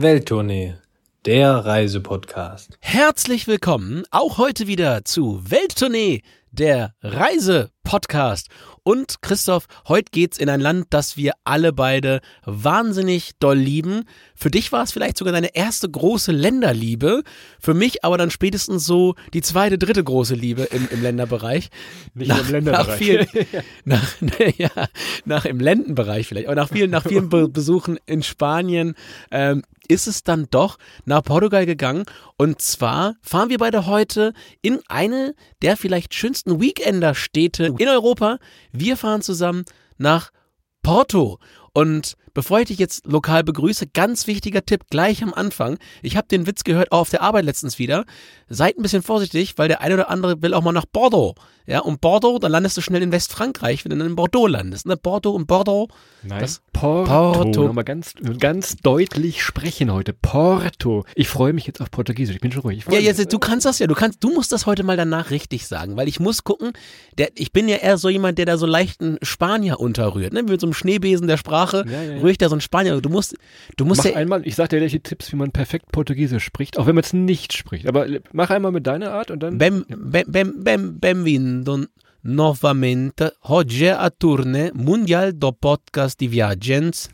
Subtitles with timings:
[0.00, 0.76] Welttournee,
[1.26, 2.78] der Reisepodcast.
[2.78, 8.48] Herzlich willkommen auch heute wieder zu Welttournee, der Reisepodcast.
[8.84, 14.04] Und Christoph, heute geht's in ein Land, das wir alle beide wahnsinnig doll lieben.
[14.36, 17.22] Für dich war es vielleicht sogar deine erste große Länderliebe.
[17.60, 21.70] Für mich aber dann spätestens so die zweite, dritte große Liebe im, im Länderbereich.
[22.14, 22.86] Nicht nach, im Länderbereich.
[22.88, 23.26] Nach vielen,
[23.84, 24.14] nach,
[24.58, 24.70] ja,
[25.24, 28.94] nach im Ländenbereich vielleicht, aber nach vielen, nach vielen Besuchen in Spanien
[29.30, 32.04] ähm, ist es dann doch nach Portugal gegangen.
[32.36, 38.38] Und zwar fahren wir beide heute in eine der vielleicht schönsten Weekender-Städte in Europa.
[38.72, 39.64] Wir fahren zusammen
[39.96, 40.30] nach
[40.82, 41.38] Porto.
[41.72, 45.78] Und bevor ich dich jetzt lokal begrüße, ganz wichtiger Tipp gleich am Anfang.
[46.02, 48.04] Ich habe den Witz gehört, auch auf der Arbeit letztens wieder.
[48.48, 51.34] Seid ein bisschen vorsichtig, weil der eine oder andere will auch mal nach Bordeaux.
[51.68, 54.86] Ja, und Bordeaux, dann landest du schnell in Westfrankreich, wenn du dann in Bordeaux landest.
[54.86, 54.96] Ne?
[54.96, 55.88] Bordeaux und Bordeaux.
[56.22, 57.32] Nein, das Porto.
[57.32, 57.64] Porto.
[57.64, 60.14] Nochmal ganz, ganz deutlich sprechen heute.
[60.14, 61.04] Porto.
[61.14, 62.36] Ich freue mich jetzt auf Portugiesisch.
[62.36, 62.84] Ich bin schon ruhig.
[62.90, 63.86] Ja, jetzt, du kannst das ja.
[63.86, 66.72] Du kannst, du musst das heute mal danach richtig sagen, weil ich muss gucken.
[67.18, 70.32] Der, ich bin ja eher so jemand, der da so leichten Spanier unterrührt.
[70.32, 70.44] Ne?
[70.44, 72.18] Mit so einem Schneebesen der Sprache ja, ja, ja.
[72.18, 72.98] rühre ich da so einen Spanier.
[73.02, 73.36] Du musst,
[73.76, 74.46] du musst mach ja einmal.
[74.46, 77.52] Ich sag dir welche Tipps, wie man perfekt Portugiesisch spricht, auch wenn man es nicht
[77.52, 77.86] spricht.
[77.86, 79.58] Aber mach einmal mit deiner Art und dann.
[79.58, 81.24] Bem, bem, bem, bem,
[81.58, 81.88] benvindo
[82.20, 87.08] novamente oggi a turne Mundial do Podcast di Viaggens.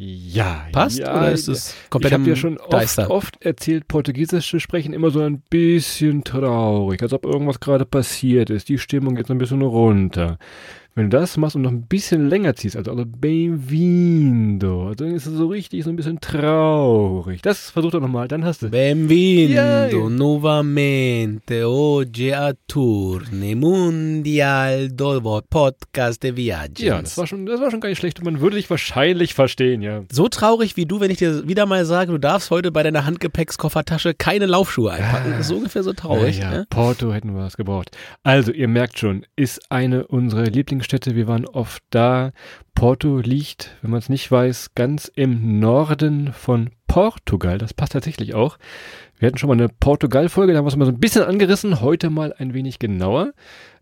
[0.00, 4.48] Ja, passt ja, oder ist es komplett Ich habe dir schon oft, oft, erzählt, Portugiesisch
[4.48, 8.68] zu sprechen immer so ein bisschen traurig, als ob irgendwas gerade passiert ist.
[8.68, 10.38] Die Stimmung geht so ein bisschen runter.
[10.94, 15.26] Wenn du das machst und noch ein bisschen länger ziehst, also, also Benvindo, dann ist
[15.26, 17.40] es so richtig so ein bisschen traurig.
[17.42, 18.68] Das versuch doch nochmal, dann hast du.
[18.68, 20.08] Benvindo ja.
[20.08, 26.86] nuovamente oggi a turne mundial do podcast de viaggi.
[26.86, 29.34] Ja, das war schon, das war schon gar nicht schlecht und man würde dich wahrscheinlich
[29.34, 30.02] verstehen, ja.
[30.10, 33.06] So traurig wie du, wenn ich dir wieder mal sage, du darfst heute bei deiner
[33.06, 35.30] Handgepäckskoffertasche keine Laufschuhe einpacken.
[35.30, 36.38] Das ist ungefähr so traurig.
[36.38, 36.50] Ja, ja.
[36.50, 36.66] Ne?
[36.70, 37.96] Porto hätten wir was gebraucht.
[38.24, 42.32] Also, ihr merkt schon, ist eine unserer Lieblings Städte, wir waren oft da.
[42.74, 47.58] Porto liegt, wenn man es nicht weiß, ganz im Norden von Portugal.
[47.58, 48.58] Das passt tatsächlich auch.
[49.18, 51.80] Wir hatten schon mal eine Portugal-Folge, da haben wir es mal so ein bisschen angerissen.
[51.80, 53.32] Heute mal ein wenig genauer.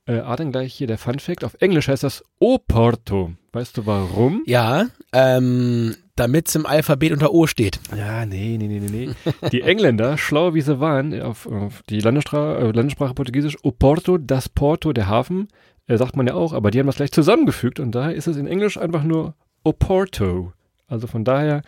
[0.07, 1.45] Äh, Adrian gleich hier der Fun Fact.
[1.45, 3.33] Auf Englisch heißt das O Porto.
[3.53, 4.43] Weißt du warum?
[4.47, 7.81] Ja, ähm, damit es im Alphabet unter O steht.
[7.97, 9.49] Ja, nee, nee, nee, nee, nee.
[9.51, 14.17] die Engländer, schlau wie sie waren, auf, auf die Landessprache, äh, Landessprache Portugiesisch, O Porto,
[14.17, 15.49] das Porto, der Hafen,
[15.87, 18.37] äh, sagt man ja auch, aber die haben das gleich zusammengefügt und daher ist es
[18.37, 20.53] in Englisch einfach nur Oporto.
[20.89, 21.63] Also von daher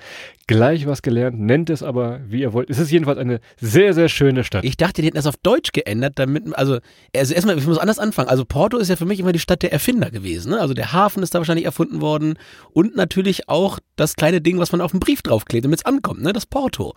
[0.46, 2.70] gleich was gelernt, nennt es aber, wie ihr wollt.
[2.70, 4.64] Es ist jedenfalls eine sehr, sehr schöne Stadt.
[4.64, 6.78] Ich dachte, die hätten das auf Deutsch geändert, damit, also,
[7.16, 8.28] also erstmal, ich muss anders anfangen.
[8.28, 10.50] Also Porto ist ja für mich immer die Stadt der Erfinder gewesen.
[10.52, 10.60] Ne?
[10.60, 12.38] Also der Hafen ist da wahrscheinlich erfunden worden
[12.72, 16.22] und natürlich auch das kleine Ding, was man auf den Brief draufklebt, damit es ankommt,
[16.22, 16.32] ne?
[16.32, 16.94] das Porto.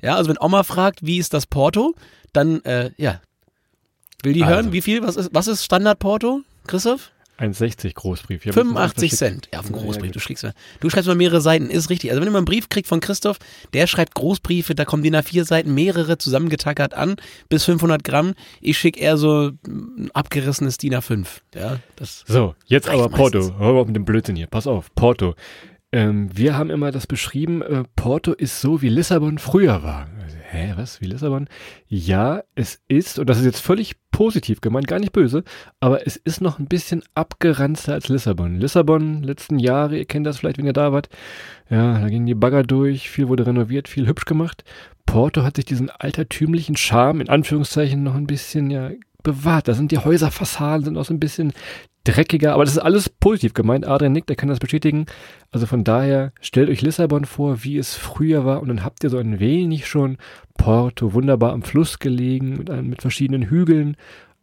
[0.00, 1.96] Ja, also wenn Oma fragt, wie ist das Porto,
[2.32, 3.20] dann, äh, ja,
[4.22, 4.54] will die also.
[4.54, 6.42] hören, wie viel, was ist, was ist Standard Porto?
[6.66, 7.10] Christoph?
[7.38, 8.42] 1,60 Großbrief.
[8.42, 9.48] 85 Cent.
[9.52, 10.12] Ja, auf dem Großbrief.
[10.12, 10.46] Du schreibst,
[10.80, 12.10] du schreibst mal mehrere Seiten, ist richtig.
[12.10, 13.38] Also wenn du mal einen Brief kriegst von Christoph,
[13.72, 17.16] der schreibt Großbriefe, da kommen die nach vier Seiten mehrere zusammengetackert an,
[17.48, 18.34] bis 500 Gramm.
[18.60, 21.26] Ich schicke eher so ein abgerissenes DIN A5.
[21.54, 23.58] Ja, das so, jetzt aber Porto.
[23.58, 24.46] Hör auf mit dem Blödsinn hier.
[24.46, 25.34] Pass auf, Porto.
[25.90, 30.08] Ähm, wir haben immer das beschrieben, äh, Porto ist so, wie Lissabon früher war.
[30.54, 31.48] Hä, was, wie Lissabon?
[31.88, 35.42] Ja, es ist, und das ist jetzt völlig positiv gemeint, gar nicht böse,
[35.80, 38.60] aber es ist noch ein bisschen abgeranzter als Lissabon.
[38.60, 41.08] Lissabon, letzten Jahre, ihr kennt das vielleicht, wenn ihr da wart,
[41.68, 44.62] ja, da gingen die Bagger durch, viel wurde renoviert, viel hübsch gemacht.
[45.06, 48.90] Porto hat sich diesen altertümlichen Charme, in Anführungszeichen, noch ein bisschen, ja,
[49.24, 49.66] bewahrt.
[49.66, 51.52] Da sind die Häuserfassaden, sind auch so ein bisschen
[52.04, 53.86] dreckiger, aber das ist alles positiv gemeint.
[53.86, 55.06] Adrian Nick, der kann das bestätigen.
[55.50, 59.10] Also von daher, stellt euch Lissabon vor, wie es früher war und dann habt ihr
[59.10, 60.18] so ein wenig schon
[60.56, 63.96] Porto, wunderbar am Fluss gelegen, mit, mit verschiedenen Hügeln.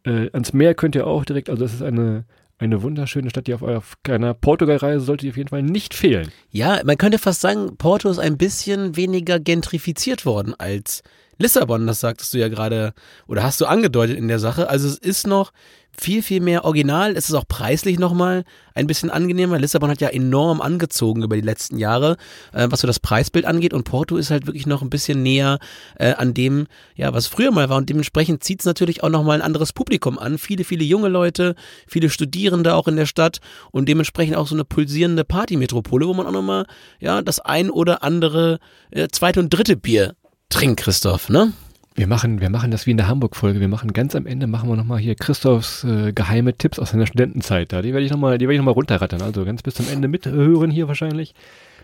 [0.04, 2.24] Äh, ans Meer könnt ihr auch direkt, also es ist eine,
[2.58, 6.30] eine wunderschöne Stadt, die auf eurer kleiner Portugal-Reise sollte auf jeden Fall nicht fehlen.
[6.50, 11.02] Ja, man könnte fast sagen, Porto ist ein bisschen weniger gentrifiziert worden als
[11.38, 12.94] Lissabon, das sagtest du ja gerade
[13.26, 14.68] oder hast du angedeutet in der Sache.
[14.68, 15.52] Also es ist noch
[15.96, 17.16] viel, viel mehr original.
[17.16, 18.44] Es ist auch preislich nochmal
[18.74, 19.58] ein bisschen angenehmer.
[19.58, 22.16] Lissabon hat ja enorm angezogen über die letzten Jahre,
[22.52, 23.74] äh, was so das Preisbild angeht.
[23.74, 25.58] Und Porto ist halt wirklich noch ein bisschen näher
[25.98, 27.76] äh, an dem, ja, was früher mal war.
[27.76, 30.38] Und dementsprechend zieht es natürlich auch nochmal ein anderes Publikum an.
[30.38, 31.54] Viele, viele junge Leute,
[31.86, 33.40] viele Studierende auch in der Stadt
[33.70, 36.66] und dementsprechend auch so eine pulsierende Partymetropole, wo man auch nochmal,
[37.00, 38.58] ja, das ein oder andere
[38.90, 40.14] äh, zweite und dritte Bier
[40.48, 41.52] trinkt, Christoph, ne?
[41.94, 43.60] Wir machen, wir machen das wie in der Hamburg-Folge.
[43.60, 47.06] Wir machen ganz am Ende machen wir nochmal hier Christophs äh, geheime Tipps aus seiner
[47.06, 47.72] Studentenzeit.
[47.72, 47.82] Da.
[47.82, 49.20] Die werde ich nochmal, die werde ich noch mal runterrattern.
[49.20, 51.34] Also ganz bis zum Ende mithören hier wahrscheinlich.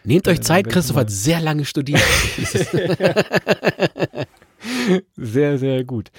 [0.05, 2.02] Nehmt euch Äh, Zeit, wenn Christoph hat sehr lange studiert.
[5.16, 6.11] Sehr, sehr gut.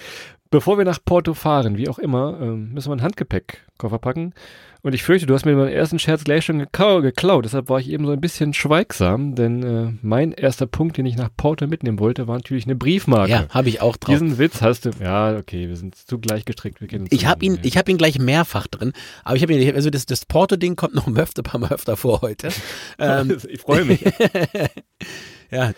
[0.52, 4.34] Bevor wir nach Porto fahren, wie auch immer, ähm, müssen wir einen Handgepäckkoffer packen.
[4.82, 7.44] Und ich fürchte, du hast mir meinen ersten Scherz gleich schon geklaut.
[7.44, 11.18] Deshalb war ich eben so ein bisschen schweigsam, denn äh, mein erster Punkt, den ich
[11.18, 13.30] nach Porto mitnehmen wollte, war natürlich eine Briefmarke.
[13.30, 14.14] ja, habe ich auch drauf.
[14.14, 14.92] Diesen Witz hast du.
[15.02, 16.80] Ja, okay, wir sind zu gleich gestrickt.
[17.10, 18.94] Ich habe ihn, ich habe ihn gleich mehrfach drin,
[19.26, 22.22] aber ich habe ihn, also das, das Porto-Ding kommt noch öfter, paar Mal öfter vor
[22.22, 22.50] heute.
[22.98, 24.04] Ähm, ich freue mich.
[25.52, 25.72] ja.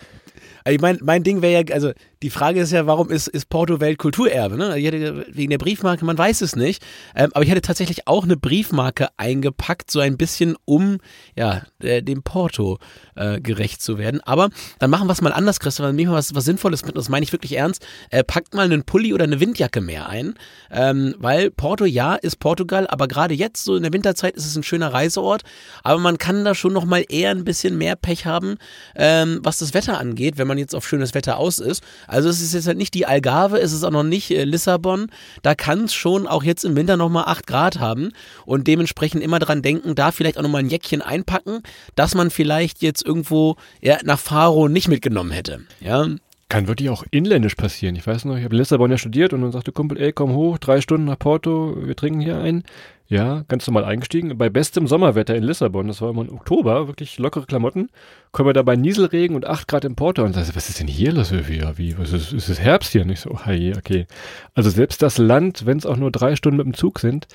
[0.64, 3.48] Also ich mein, mein Ding wäre ja, also die Frage ist ja, warum ist, ist
[3.48, 4.56] Porto Weltkulturerbe?
[4.56, 4.78] Ne?
[4.78, 6.82] Ich hätte, wegen der Briefmarke, man weiß es nicht.
[7.16, 10.98] Ähm, aber ich hätte tatsächlich auch eine Briefmarke eingepackt, so ein bisschen, um
[11.36, 12.78] ja, äh, dem Porto
[13.16, 14.20] äh, gerecht zu werden.
[14.20, 15.86] Aber dann machen wir es mal anders, Christoph.
[15.86, 16.96] Dann nehmen wir was, was Sinnvolles mit.
[16.96, 17.84] Das meine ich wirklich ernst.
[18.10, 20.34] Äh, packt mal einen Pulli oder eine Windjacke mehr ein.
[20.70, 24.56] Ähm, weil Porto, ja, ist Portugal, aber gerade jetzt, so in der Winterzeit, ist es
[24.56, 25.42] ein schöner Reiseort.
[25.82, 28.58] Aber man kann da schon noch mal eher ein bisschen mehr Pech haben,
[28.94, 31.82] ähm, was das Wetter angeht, wenn man jetzt auf schönes Wetter aus ist.
[32.12, 35.06] Also es ist jetzt halt nicht die Algarve, es ist auch noch nicht äh, Lissabon.
[35.42, 38.12] Da kann es schon auch jetzt im Winter noch mal 8 Grad haben
[38.44, 41.62] und dementsprechend immer dran denken, da vielleicht auch noch mal ein Jäckchen einpacken,
[41.94, 45.60] dass man vielleicht jetzt irgendwo ja, nach Faro nicht mitgenommen hätte.
[45.80, 46.06] Ja,
[46.52, 47.96] Kann wirklich auch inländisch passieren.
[47.96, 50.34] Ich weiß noch, ich habe in Lissabon ja studiert und dann sagte Kumpel, ey, komm
[50.34, 52.64] hoch, drei Stunden nach Porto, wir trinken hier ein.
[53.08, 54.36] Ja, ganz normal eingestiegen.
[54.36, 57.88] Bei bestem Sommerwetter in Lissabon, das war immer im Oktober, wirklich lockere Klamotten,
[58.32, 60.88] kommen wir da bei Nieselregen und 8 Grad in Porto und sagte, was ist denn
[60.88, 61.30] hier los?
[61.30, 63.06] Ja, wie, was ist, ist es Herbst hier?
[63.06, 64.06] Nicht so, hey, okay.
[64.52, 67.28] Also selbst das Land, wenn es auch nur drei Stunden mit dem Zug sind,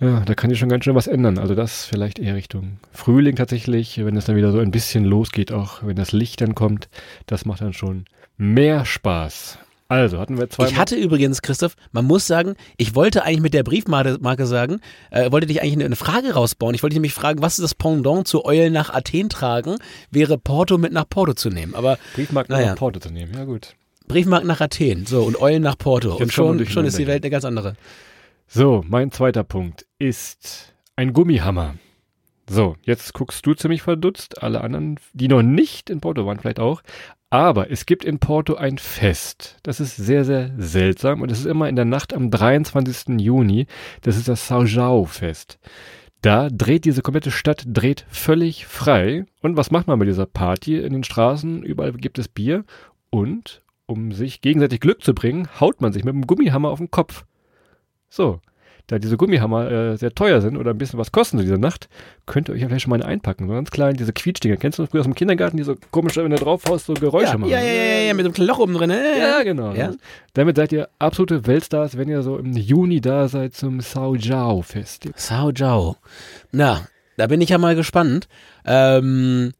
[0.00, 1.36] ja, da kann sich schon ganz schön was ändern.
[1.36, 5.52] Also das vielleicht eher Richtung Frühling tatsächlich, wenn es dann wieder so ein bisschen losgeht,
[5.52, 6.88] auch wenn das Licht dann kommt,
[7.26, 9.58] das macht dann schon mehr Spaß.
[9.86, 10.66] Also hatten wir zwei.
[10.66, 14.80] Ich hatte übrigens, Christoph, man muss sagen, ich wollte eigentlich mit der Briefmarke Marke sagen,
[15.10, 16.74] äh, wollte dich eigentlich eine, Frage rausbauen.
[16.74, 19.76] Ich wollte dich nämlich fragen, was ist das Pendant zu Eulen nach Athen tragen,
[20.10, 21.74] wäre Porto mit nach Porto zu nehmen.
[21.74, 22.70] Aber Briefmarken Naja.
[22.70, 23.34] nach Porto zu nehmen.
[23.34, 23.76] Ja gut.
[24.08, 26.14] Briefmarken nach Athen, so, und Eulen nach Porto.
[26.16, 27.74] Und schon, schon ist die Welt eine ganz andere.
[28.46, 31.74] So, mein zweiter Punkt ist ein Gummihammer.
[32.48, 36.60] So, jetzt guckst du ziemlich verdutzt, alle anderen, die noch nicht in Porto waren, vielleicht
[36.60, 36.82] auch.
[37.34, 39.56] Aber es gibt in Porto ein Fest.
[39.64, 43.20] Das ist sehr, sehr seltsam und es ist immer in der Nacht am 23.
[43.20, 43.66] Juni.
[44.02, 45.58] Das ist das São João Fest.
[46.22, 49.26] Da dreht diese komplette Stadt dreht völlig frei.
[49.42, 51.64] Und was macht man bei dieser Party in den Straßen?
[51.64, 52.62] Überall gibt es Bier
[53.10, 56.92] und um sich gegenseitig Glück zu bringen, haut man sich mit einem Gummihammer auf den
[56.92, 57.24] Kopf.
[58.08, 58.38] So,
[58.86, 61.88] da diese Gummihammer äh, sehr teuer sind oder ein bisschen was kosten so diese Nacht,
[62.26, 63.48] könnt ihr euch ja vielleicht schon mal eine einpacken.
[63.48, 64.56] So ganz klein, diese Quietschdinger.
[64.56, 66.94] Kennst du das früher aus dem Kindergarten, die so komisch, wenn du drauf haust, so
[66.94, 67.50] Geräusche Ja, machen?
[67.50, 68.90] ja, ja, ja, ja, mit einem kleinen Loch oben drin.
[68.90, 69.18] ne?
[69.18, 69.72] Ja, genau.
[69.72, 69.92] Ja.
[70.34, 74.60] Damit seid ihr absolute Weltstars, wenn ihr so im Juni da seid zum Sao Jiao
[74.62, 75.08] Fest.
[75.16, 75.96] Sao Jiao.
[76.52, 76.86] Na,
[77.16, 78.28] da bin ich ja mal gespannt.
[78.66, 79.52] Ähm,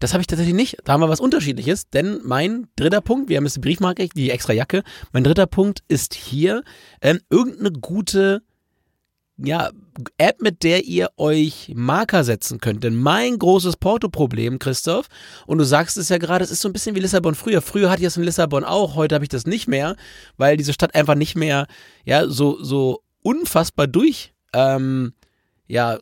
[0.00, 0.78] das habe ich tatsächlich nicht.
[0.84, 4.30] Da haben wir was Unterschiedliches, denn mein dritter Punkt, wir haben jetzt die Briefmarke, die
[4.30, 4.82] extra Jacke.
[5.12, 6.62] Mein dritter Punkt ist hier
[7.00, 8.42] ähm, irgendeine gute
[9.36, 9.70] ja,
[10.16, 12.84] App, mit der ihr euch Marker setzen könnt.
[12.84, 15.08] Denn mein großes Porto-Problem, Christoph,
[15.46, 17.60] und du sagst es ja gerade, es ist so ein bisschen wie Lissabon früher.
[17.60, 19.96] Früher hatte ich das in Lissabon auch, heute habe ich das nicht mehr,
[20.36, 21.66] weil diese Stadt einfach nicht mehr
[22.04, 25.14] ja, so, so unfassbar durch ähm,
[25.66, 25.98] ja,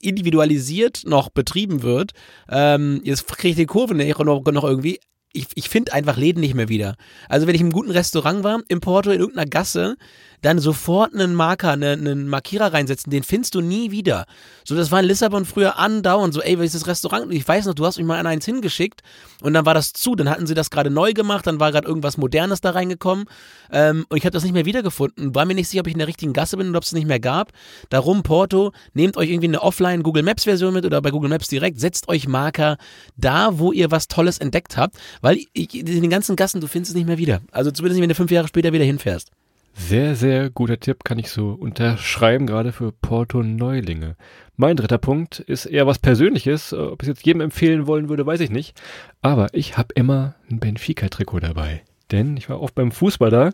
[0.00, 2.12] individualisiert noch betrieben wird.
[2.48, 5.00] Ähm, jetzt kriege ich die Kurve nicht noch, noch irgendwie.
[5.32, 6.96] Ich, ich finde einfach Läden nicht mehr wieder.
[7.28, 9.96] Also wenn ich im guten Restaurant war, im Porto, in irgendeiner Gasse,
[10.42, 14.26] dann sofort einen Marker, einen, einen Markierer reinsetzen, den findest du nie wieder.
[14.64, 17.32] So, das war in Lissabon früher andauernd so, ey, das Restaurant?
[17.32, 19.02] Ich weiß noch, du hast mich mal an eins hingeschickt
[19.42, 21.86] und dann war das zu, dann hatten sie das gerade neu gemacht, dann war gerade
[21.86, 23.26] irgendwas Modernes da reingekommen
[23.70, 25.34] ähm, und ich habe das nicht mehr wiedergefunden.
[25.34, 27.06] War mir nicht sicher, ob ich in der richtigen Gasse bin oder ob es nicht
[27.06, 27.52] mehr gab.
[27.88, 31.48] Darum, Porto, nehmt euch irgendwie eine Offline Google Maps Version mit oder bei Google Maps
[31.48, 32.76] direkt, setzt euch Marker
[33.16, 36.96] da, wo ihr was Tolles entdeckt habt, weil in den ganzen Gassen, du findest es
[36.96, 37.40] nicht mehr wieder.
[37.52, 39.30] Also zumindest nicht, wenn du fünf Jahre später wieder hinfährst.
[39.78, 44.16] Sehr, sehr guter Tipp, kann ich so unterschreiben, gerade für Porto Neulinge.
[44.56, 46.72] Mein dritter Punkt ist eher was Persönliches.
[46.72, 48.80] Äh, Ob ich es jetzt jedem empfehlen wollen würde, weiß ich nicht.
[49.20, 51.82] Aber ich habe immer ein Benfica-Trikot dabei.
[52.10, 53.50] Denn ich war oft beim Fußball da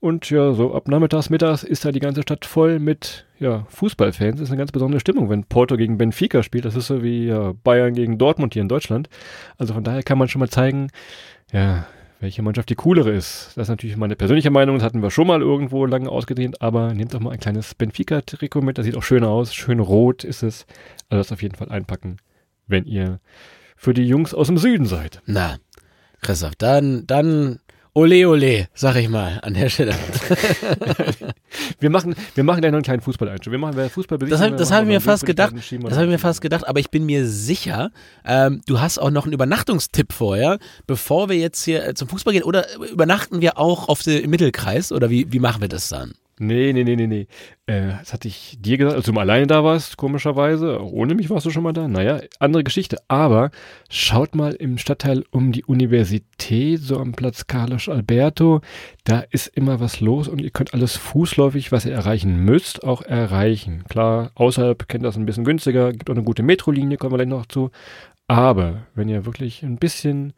[0.00, 4.36] und ja, so ab nachmittags, mittags ist da die ganze Stadt voll mit ja, Fußballfans.
[4.36, 6.64] Das ist eine ganz besondere Stimmung, wenn Porto gegen Benfica spielt.
[6.64, 9.08] Das ist so wie ja, Bayern gegen Dortmund hier in Deutschland.
[9.56, 10.88] Also von daher kann man schon mal zeigen,
[11.52, 11.86] ja,
[12.20, 13.52] welche Mannschaft die coolere ist.
[13.56, 16.92] Das ist natürlich meine persönliche Meinung, das hatten wir schon mal irgendwo lange ausgedehnt, aber
[16.94, 20.42] nehmt doch mal ein kleines Benfica-Trikot mit, das sieht auch schön aus, schön rot ist
[20.42, 20.66] es.
[21.08, 22.18] Also das auf jeden Fall einpacken,
[22.66, 23.20] wenn ihr
[23.76, 25.22] für die Jungs aus dem Süden seid.
[25.24, 25.56] Na,
[26.20, 27.60] Christoph, dann, dann,
[27.94, 29.94] ole ole, sag ich mal an der Stelle.
[31.80, 33.50] wir machen, wir machen ja noch einen kleinen Fußball-Einschub.
[33.50, 35.54] Wir machen, wer Fußball Das habe das hab ich mir fast gedacht.
[35.54, 37.90] Das habe ich mir fast gedacht, aber ich bin mir sicher,
[38.24, 42.32] ähm, du hast auch noch einen Übernachtungstipp vorher, bevor wir jetzt hier äh, zum Fußball
[42.32, 42.44] gehen.
[42.44, 44.92] Oder übernachten wir auch auf dem Mittelkreis?
[44.92, 46.12] Oder wie, wie machen wir das dann?
[46.42, 47.26] Nee, nee, nee, nee, nee.
[47.66, 50.82] Äh, das hatte ich dir gesagt, als du mal alleine da warst, komischerweise.
[50.82, 51.86] Ohne mich warst du schon mal da.
[51.86, 52.96] Naja, andere Geschichte.
[53.08, 53.50] Aber
[53.90, 58.62] schaut mal im Stadtteil um die Universität, so am Platz Carlos Alberto.
[59.04, 63.02] Da ist immer was los und ihr könnt alles fußläufig, was ihr erreichen müsst, auch
[63.02, 63.84] erreichen.
[63.90, 67.28] Klar, außerhalb kennt das ein bisschen günstiger, gibt auch eine gute Metrolinie, kommen wir gleich
[67.28, 67.70] noch zu.
[68.28, 70.32] Aber wenn ihr wirklich ein bisschen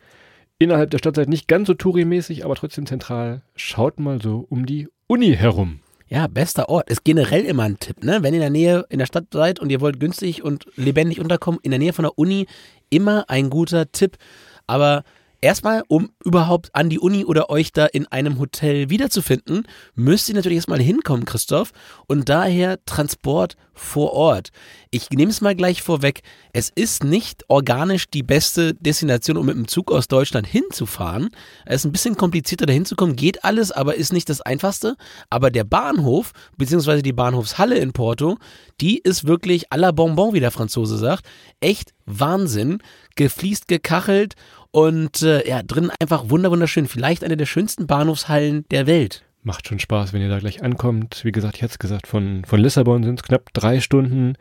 [0.58, 4.66] innerhalb der Stadt seid, nicht ganz so Touri-mäßig, aber trotzdem zentral, schaut mal so um
[4.66, 5.78] die Uni herum.
[6.12, 6.90] Ja, bester Ort.
[6.90, 8.22] Ist generell immer ein Tipp, ne?
[8.22, 11.20] Wenn ihr in der Nähe in der Stadt seid und ihr wollt günstig und lebendig
[11.20, 12.46] unterkommen, in der Nähe von der Uni
[12.90, 14.18] immer ein guter Tipp.
[14.66, 15.04] Aber
[15.42, 20.34] erstmal, um überhaupt an die Uni oder euch da in einem Hotel wiederzufinden, müsst ihr
[20.34, 21.72] natürlich erstmal hinkommen, Christoph.
[22.06, 24.50] Und daher Transport vor Ort.
[24.90, 26.22] Ich nehme es mal gleich vorweg.
[26.52, 31.30] Es ist nicht organisch die beste Destination, um mit dem Zug aus Deutschland hinzufahren.
[31.64, 33.16] Es ist ein bisschen komplizierter, da hinzukommen.
[33.16, 34.96] Geht alles, aber ist nicht das einfachste.
[35.30, 38.38] Aber der Bahnhof, beziehungsweise die Bahnhofshalle in Porto,
[38.80, 41.24] die ist wirklich à la Bonbon, wie der Franzose sagt.
[41.60, 42.78] Echt Wahnsinn.
[43.16, 44.34] Gefliest, gekachelt
[44.72, 46.88] und äh, ja, drin einfach wunderschön.
[46.88, 49.22] Vielleicht eine der schönsten Bahnhofshallen der Welt.
[49.44, 51.24] Macht schon Spaß, wenn ihr da gleich ankommt.
[51.24, 54.34] Wie gesagt, ich hatte es gesagt, von, von Lissabon sind es knapp drei Stunden.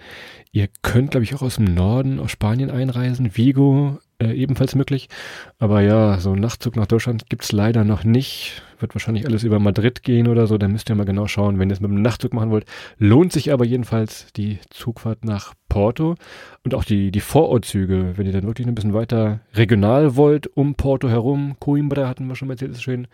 [0.51, 3.35] Ihr könnt, glaube ich, auch aus dem Norden, aus Spanien einreisen.
[3.35, 5.09] Vigo äh, ebenfalls möglich.
[5.57, 8.61] Aber ja, so ein Nachtzug nach Deutschland gibt's leider noch nicht.
[8.79, 10.57] Wird wahrscheinlich alles über Madrid gehen oder so.
[10.57, 12.65] Da müsst ihr mal genau schauen, wenn ihr es mit dem Nachtzug machen wollt.
[12.97, 16.15] Lohnt sich aber jedenfalls die Zugfahrt nach Porto
[16.63, 20.75] und auch die, die Vorortzüge, wenn ihr dann wirklich ein bisschen weiter regional wollt, um
[20.75, 21.55] Porto herum.
[21.59, 23.07] Coimbra hatten wir schon mal erzählt, ist schön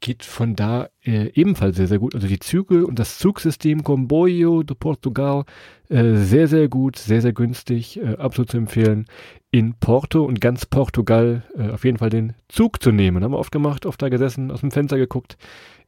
[0.00, 2.14] geht von da äh, ebenfalls sehr, sehr gut.
[2.14, 5.44] Also die Züge und das Zugsystem Comboio de Portugal
[5.88, 9.06] äh, sehr, sehr gut, sehr, sehr günstig, äh, absolut zu empfehlen.
[9.50, 13.22] In Porto und ganz Portugal äh, auf jeden Fall den Zug zu nehmen.
[13.22, 15.36] Haben wir oft gemacht, oft da gesessen, aus dem Fenster geguckt,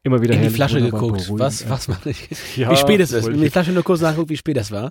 [0.03, 1.31] immer wieder in die Flasche geguckt.
[1.31, 2.29] Was, was mache ich?
[2.57, 3.29] Ja, wie spät es ist.
[3.29, 4.91] In die Flasche nur kurz nachguckt, wie spät es war.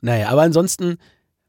[0.00, 0.98] Naja, aber ansonsten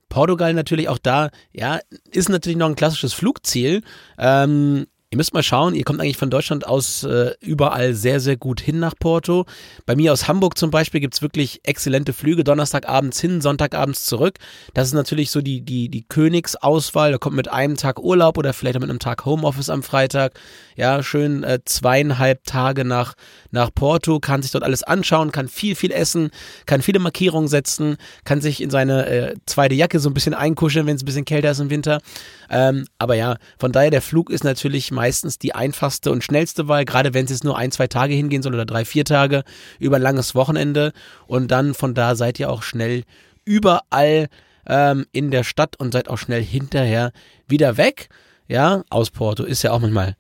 [0.10, 1.80] Portugal natürlich auch da, ja,
[2.12, 3.82] ist natürlich noch ein klassisches Flugziel.
[4.18, 8.38] Ähm, Ihr müsst mal schauen, ihr kommt eigentlich von Deutschland aus äh, überall sehr, sehr
[8.38, 9.46] gut hin nach Porto.
[9.86, 14.40] Bei mir aus Hamburg zum Beispiel gibt es wirklich exzellente Flüge, Donnerstagabends hin, Sonntagabends zurück.
[14.74, 17.12] Das ist natürlich so die, die, die Königsauswahl.
[17.12, 20.34] Da kommt mit einem Tag Urlaub oder vielleicht auch mit einem Tag Homeoffice am Freitag.
[20.76, 23.14] Ja, schön äh, zweieinhalb Tage nach,
[23.52, 26.32] nach Porto, kann sich dort alles anschauen, kann viel, viel essen,
[26.66, 30.88] kann viele Markierungen setzen, kann sich in seine äh, zweite Jacke so ein bisschen einkuscheln,
[30.88, 32.02] wenn es ein bisschen kälter ist im Winter.
[32.50, 36.86] Ähm, aber ja, von daher, der Flug ist natürlich meistens die einfachste und schnellste Wahl,
[36.86, 39.44] gerade wenn es jetzt nur ein, zwei Tage hingehen soll oder drei, vier Tage
[39.80, 40.94] über ein langes Wochenende.
[41.28, 43.04] Und dann von da seid ihr auch schnell
[43.44, 44.28] überall
[44.66, 47.12] ähm, in der Stadt und seid auch schnell hinterher
[47.48, 48.10] wieder weg.
[48.48, 50.16] Ja, aus Porto ist ja auch manchmal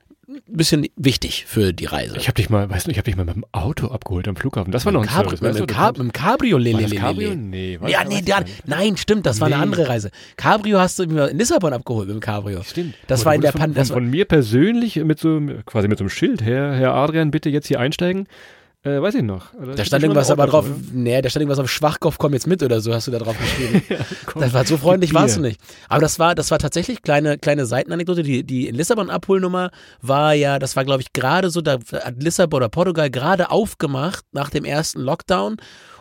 [0.47, 2.17] bisschen wichtig für die Reise.
[2.17, 4.35] Ich habe dich mal, weißt du, ich habe dich mal mit dem Auto abgeholt am
[4.35, 4.71] Flughafen.
[4.71, 5.41] Das war noch ein Cabri Service.
[5.41, 7.35] Mit, Weißt du, mit, Cab dem Cabrio, das lele, Cabrio?
[7.35, 8.67] Nee, Ja, nee, weiß ich da, gar nicht.
[8.67, 9.61] nein, stimmt, das war eine Nee.
[9.61, 10.11] andere Reise.
[10.37, 12.63] Cabrio hast du in Lissabon abgeholt mit dem Cabrio.
[12.63, 12.95] Stimmt.
[13.07, 15.41] Das Aber war in der wurdest Pan von, das von, von mir persönlich mit so
[15.65, 18.27] quasi mit so einem Schild, Herr, Herr Adrian, bitte jetzt hier einsteigen.
[18.85, 19.51] Äh, weiß ich noch.
[19.59, 20.75] Also, Da stand irgendwas aber drauf, ne?
[20.93, 23.35] nee, da stand irgendwas auf Schwachkopf, komm jetzt mit oder so, hast du da drauf
[23.37, 23.81] geschrieben.
[24.27, 25.59] Komm, Das war so freundlich warst du nicht.
[25.89, 28.21] Aber das war, das war tatsächlich kleine, kleine Seitenanekdote.
[28.21, 32.21] Die, die in Lissabon Abholnummer war ja, das war glaube ich gerade so, da hat
[32.21, 35.57] Lissabon oder Portugal gerade aufgemacht nach dem ersten Lockdown.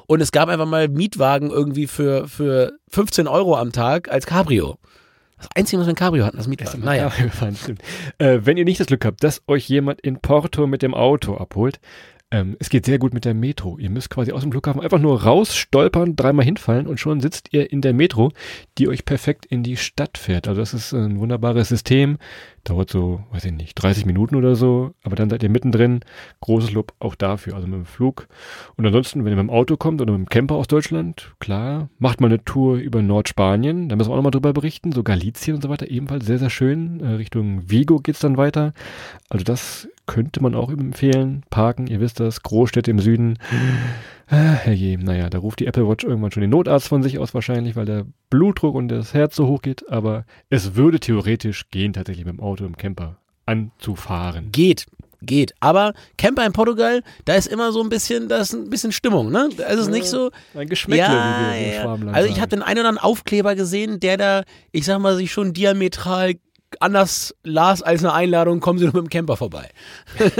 [0.06, 4.76] Und es gab einfach mal Mietwagen irgendwie für, für 15 Euro am Tag als Cabrio.
[5.38, 6.84] Das Einzige, was wir ein Cabrio hatten, das Mietwagen.
[6.84, 7.10] Naja.
[7.18, 7.82] Ja, gefahren, stimmt.
[8.18, 11.36] Äh, wenn ihr nicht das Glück habt, dass euch jemand in Porto mit dem Auto
[11.36, 11.80] abholt,
[12.30, 13.78] ähm, es geht sehr gut mit der Metro.
[13.78, 17.52] Ihr müsst quasi aus dem Flughafen einfach nur raus, stolpern, dreimal hinfallen und schon sitzt
[17.52, 18.32] ihr in der Metro,
[18.78, 20.48] die euch perfekt in die Stadt fährt.
[20.48, 22.18] Also das ist ein wunderbares System.
[22.64, 26.00] Dauert so, weiß ich nicht, 30 Minuten oder so, aber dann seid ihr mittendrin.
[26.40, 28.26] Großes Lob auch dafür, also mit dem Flug.
[28.76, 31.90] Und ansonsten, wenn ihr mit dem Auto kommt oder mit dem Camper aus Deutschland, klar,
[31.98, 35.56] macht mal eine Tour über Nordspanien, da müssen wir auch nochmal drüber berichten, so Galicien
[35.56, 37.00] und so weiter, ebenfalls sehr, sehr schön.
[37.00, 38.72] Äh, Richtung Vigo geht's dann weiter.
[39.28, 41.42] Also das könnte man auch empfehlen.
[41.50, 43.38] Parken, ihr wisst das, Großstädte im Süden.
[44.28, 47.34] Ah, herrje, naja, da ruft die Apple Watch irgendwann schon den Notarzt von sich aus
[47.34, 49.90] wahrscheinlich, weil der Blutdruck und das Herz so hoch geht.
[49.90, 54.50] Aber es würde theoretisch gehen, tatsächlich mit dem Auto im Camper anzufahren.
[54.52, 54.86] Geht,
[55.20, 55.54] geht.
[55.60, 59.30] Aber Camper in Portugal, da ist immer so ein bisschen, da ist ein bisschen Stimmung,
[59.30, 59.50] ne?
[59.56, 61.82] Da ist es nicht so, Ein Geschmäckle, ja, wie wir ja.
[61.82, 65.16] Schwabenland Also ich habe den einen oder anderen Aufkleber gesehen, der da, ich sag mal,
[65.16, 66.34] sich schon diametral
[66.80, 69.70] anders las als eine Einladung, kommen Sie doch mit dem Camper vorbei.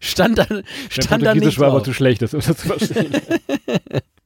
[0.00, 3.12] stand dann, stand dann nicht war aber zu schlecht, das, das zu verstehen.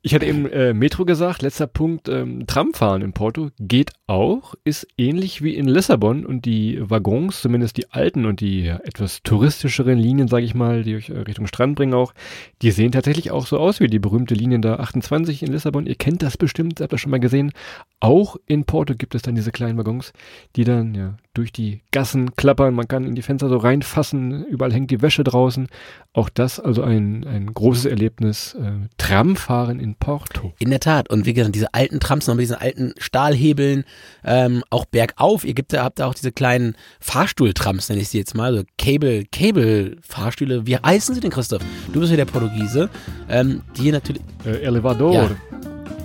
[0.07, 4.87] Ich hatte eben äh, Metro gesagt, letzter Punkt, ähm, Tramfahren in Porto geht auch, ist
[4.99, 10.29] ähnlich wie in Lissabon und die Waggons, zumindest die alten und die etwas touristischeren Linien,
[10.29, 12.13] sage ich mal, die euch äh, Richtung Strand bringen auch,
[12.61, 15.87] die sehen tatsächlich auch so aus wie die berühmte Linien da 28 in Lissabon.
[15.87, 17.53] Ihr kennt das bestimmt, habt das schon mal gesehen.
[17.99, 20.13] Auch in Porto gibt es dann diese kleinen Waggons,
[20.55, 24.73] die dann ja durch die Gassen klappern, man kann in die Fenster so reinfassen, überall
[24.73, 25.67] hängt die Wäsche draußen.
[26.13, 30.53] Auch das also ein, ein großes Erlebnis, äh, Tramfahren in Porto.
[30.59, 31.09] In der Tat.
[31.11, 33.85] Und wie gesagt, diese alten Trams noch mit diesen alten Stahlhebeln,
[34.25, 35.45] ähm, auch bergauf.
[35.45, 39.25] Ihr gibt, habt da auch diese kleinen Fahrstuhltrams, nenne ich sie jetzt mal, so Cable,
[39.33, 40.67] Cable-Fahrstühle.
[40.67, 41.63] Wie heißen sie denn, Christoph?
[41.93, 42.91] Du bist ja der Portugiese.
[43.29, 44.23] Ähm, die natürlich.
[44.45, 45.15] Äh, Elevador.
[45.15, 45.31] Ja.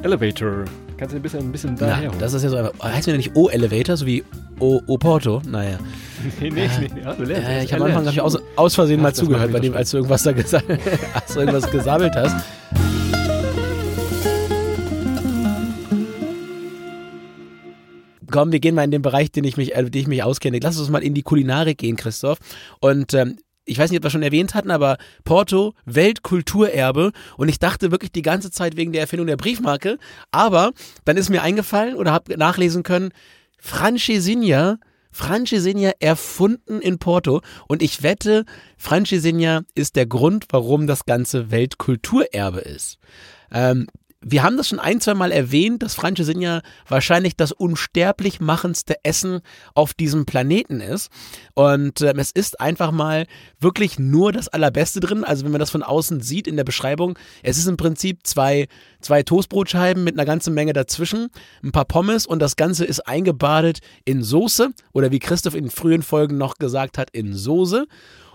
[0.04, 0.66] Elevator.
[0.98, 2.74] Kannst du ein bisschen, ein bisschen daher das ist ja so einfach.
[2.84, 4.24] Heißt mir nicht O-Elevator, so wie
[4.60, 5.42] O, o Porto?
[5.48, 5.78] Naja.
[6.42, 7.02] nee, nee, nee, nee.
[7.02, 8.18] Ja, du lernst, Äh, ich habe am Anfang hab lernt.
[8.18, 10.66] ich aus, aus Versehen Ach, mal zugehört, bei dem, als du irgendwas da gesagt
[11.14, 12.36] als du irgendwas gesammelt hast.
[18.32, 20.60] Komm, wir gehen mal in den Bereich, den ich mich, äh, den ich mich auskenne.
[20.62, 22.40] Lass uns mal in die Kulinarik gehen, Christoph.
[22.80, 27.12] Und ähm, ich weiß nicht, ob wir schon erwähnt hatten, aber Porto, Weltkulturerbe.
[27.38, 29.98] Und ich dachte wirklich die ganze Zeit wegen der Erfindung der Briefmarke.
[30.32, 30.72] Aber
[31.06, 33.12] dann ist mir eingefallen oder habe nachlesen können,
[33.60, 34.78] Francesinha,
[35.12, 37.42] Francesinha erfunden in Porto.
[37.68, 38.46] Und ich wette,
[38.78, 42.98] Francesinha ist der Grund, warum das ganze Weltkulturerbe ist.
[43.52, 43.88] Ähm,
[44.22, 49.40] wir haben das schon ein, zwei Mal erwähnt, dass Francesinha wahrscheinlich das unsterblich machendste Essen
[49.76, 51.10] auf diesem Planeten ist.
[51.54, 53.28] Und ähm, es ist einfach mal
[53.62, 55.24] wirklich nur das Allerbeste drin.
[55.24, 58.68] Also wenn man das von außen sieht in der Beschreibung, es ist im Prinzip zwei,
[59.00, 61.30] zwei Toastbrotscheiben mit einer ganzen Menge dazwischen,
[61.64, 66.02] ein paar Pommes und das Ganze ist eingebadet in Soße oder wie Christoph in frühen
[66.02, 67.86] Folgen noch gesagt hat, in Soße.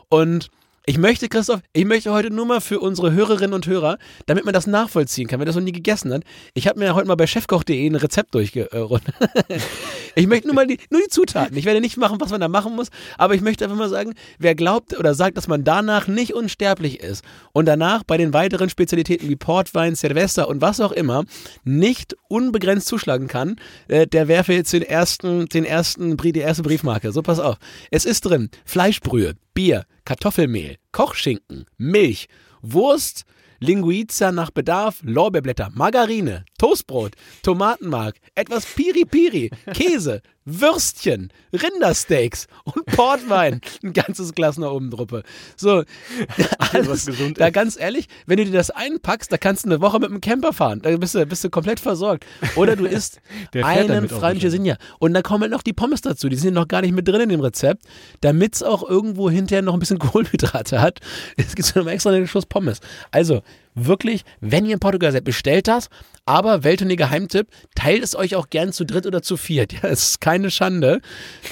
[0.08, 0.50] Und
[0.86, 4.52] ich möchte, Christoph, ich möchte heute nur mal für unsere Hörerinnen und Hörer, damit man
[4.52, 6.24] das nachvollziehen kann, wer das noch nie gegessen hat.
[6.52, 9.14] Ich habe mir heute mal bei chefkoch.de ein Rezept durchgerundet.
[10.14, 11.56] ich möchte nur mal die, nur die Zutaten.
[11.56, 14.14] Ich werde nicht machen, was man da machen muss, aber ich möchte einfach mal sagen,
[14.38, 18.68] wer glaubt oder sagt, dass man danach nicht unsterblich ist und danach bei den weiteren
[18.68, 21.24] Spezialitäten wie Portwein, Cerveza und was auch immer
[21.64, 23.56] nicht unbegrenzt zuschlagen kann,
[23.88, 27.10] äh, der werfe jetzt den ersten, den ersten, die erste Briefmarke.
[27.10, 27.56] So, pass auf.
[27.90, 32.28] Es ist drin Fleischbrühe, Bier, Kartoffelmehl, Kochschinken, Milch,
[32.60, 33.24] Wurst,
[33.60, 37.12] Linguiza nach Bedarf, Lorbeerblätter, Margarine, Toastbrot,
[37.42, 43.62] Tomatenmark, etwas Piri-Piri, Käse, Würstchen, Rindersteaks und Portwein.
[43.82, 45.22] Ein ganzes Glas nach oben druppe.
[45.56, 45.84] So,
[46.58, 49.80] alles, was gesund da ganz ehrlich, wenn du dir das einpackst, da kannst du eine
[49.80, 50.80] Woche mit dem Camper fahren.
[50.82, 52.26] Da bist du, bist du komplett versorgt.
[52.56, 53.20] Oder du isst
[53.54, 54.76] einen damit auch Francesinha.
[54.98, 56.28] Und dann kommen halt noch die Pommes dazu.
[56.28, 57.84] Die sind noch gar nicht mit drin in dem Rezept,
[58.20, 61.00] damit es auch irgendwo hinterher noch ein bisschen Kohlenhydrate hat.
[61.38, 62.80] Es gibt noch extra einen Schuss Pommes.
[63.10, 63.40] Also
[63.74, 65.88] wirklich, wenn ihr in Portugal seid, bestellt das.
[66.26, 69.72] Aber Welttournee Geheimtipp, teilt es euch auch gern zu dritt oder zu viert.
[69.82, 71.00] Ja, es ist keine Schande.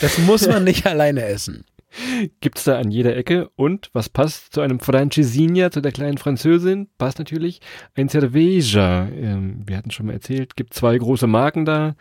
[0.00, 1.64] Das muss man nicht alleine essen.
[2.40, 3.50] Gibt's da an jeder Ecke.
[3.56, 6.88] Und was passt zu einem Francesinha, zu der kleinen Französin?
[6.96, 7.60] Passt natürlich
[7.94, 9.08] ein Cerveja.
[9.08, 11.94] Ähm, wir hatten schon mal erzählt, gibt zwei große Marken da.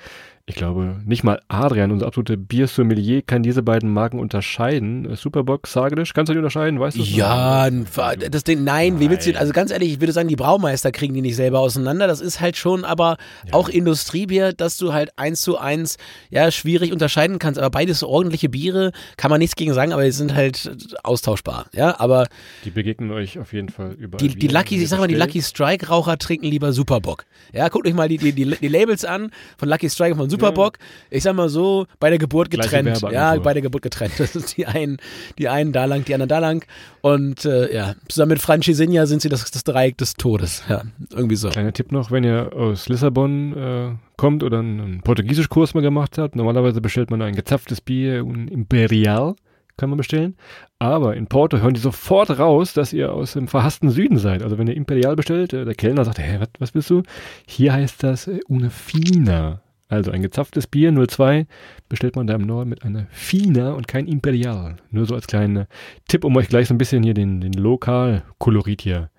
[0.47, 5.09] Ich glaube, nicht mal Adrian, unser absoluter Biersommelier, kann diese beiden Marken unterscheiden.
[5.11, 6.79] Äh, Superbox, Sagedisch, kannst du die unterscheiden?
[6.79, 7.01] Weißt du?
[7.03, 10.91] Ja, das Ding, nein, wie willst du, also ganz ehrlich, ich würde sagen, die Braumeister
[10.91, 12.07] kriegen die nicht selber auseinander.
[12.07, 13.17] Das ist halt schon aber
[13.51, 15.97] auch Industriebier, dass du halt eins zu eins,
[16.29, 17.59] ja, schwierig unterscheiden kannst.
[17.59, 21.99] Aber beides ordentliche Biere, kann man nichts gegen sagen, aber die sind halt austauschbar, ja.
[21.99, 22.27] Aber
[22.65, 24.27] Die begegnen euch auf jeden Fall überall.
[24.27, 25.15] die, die Lucky, ich sag mal, die.
[25.15, 27.25] Lucky Strike Raucher trinken lieber Superbock.
[27.53, 30.29] Ja, guckt euch mal die, die, die, die Labels an von Lucky Strike und von
[30.31, 30.77] Superbock.
[31.09, 33.01] Ich sag mal so, bei der Geburt getrennt.
[33.11, 34.13] Ja, bei der Geburt getrennt.
[34.21, 34.97] Das ist die einen,
[35.37, 36.65] die einen da lang, die anderen da lang.
[37.01, 40.63] Und äh, ja, zusammen mit Franchisinha sind sie das, das Dreieck des Todes.
[40.69, 41.49] Ja, irgendwie so.
[41.49, 46.17] Kleiner Tipp noch, wenn ihr aus Lissabon äh, kommt oder einen, einen Portugiesischkurs mal gemacht
[46.17, 49.35] habt, normalerweise bestellt man ein gezapftes Bier, ein Imperial,
[49.77, 50.35] kann man bestellen.
[50.79, 54.43] Aber in Porto hören die sofort raus, dass ihr aus dem verhassten Süden seid.
[54.43, 57.03] Also wenn ihr Imperial bestellt, äh, der Kellner sagt, hä, was, was bist du?
[57.47, 59.61] Hier heißt das äh, una fina.
[59.91, 61.45] Also ein gezapftes Bier 02
[61.89, 64.77] bestellt man da im Norden mit einer Fina und kein Imperial.
[64.89, 65.67] Nur so als kleiner
[66.07, 69.09] Tipp, um euch gleich so ein bisschen hier den, den Lokalkolorit hier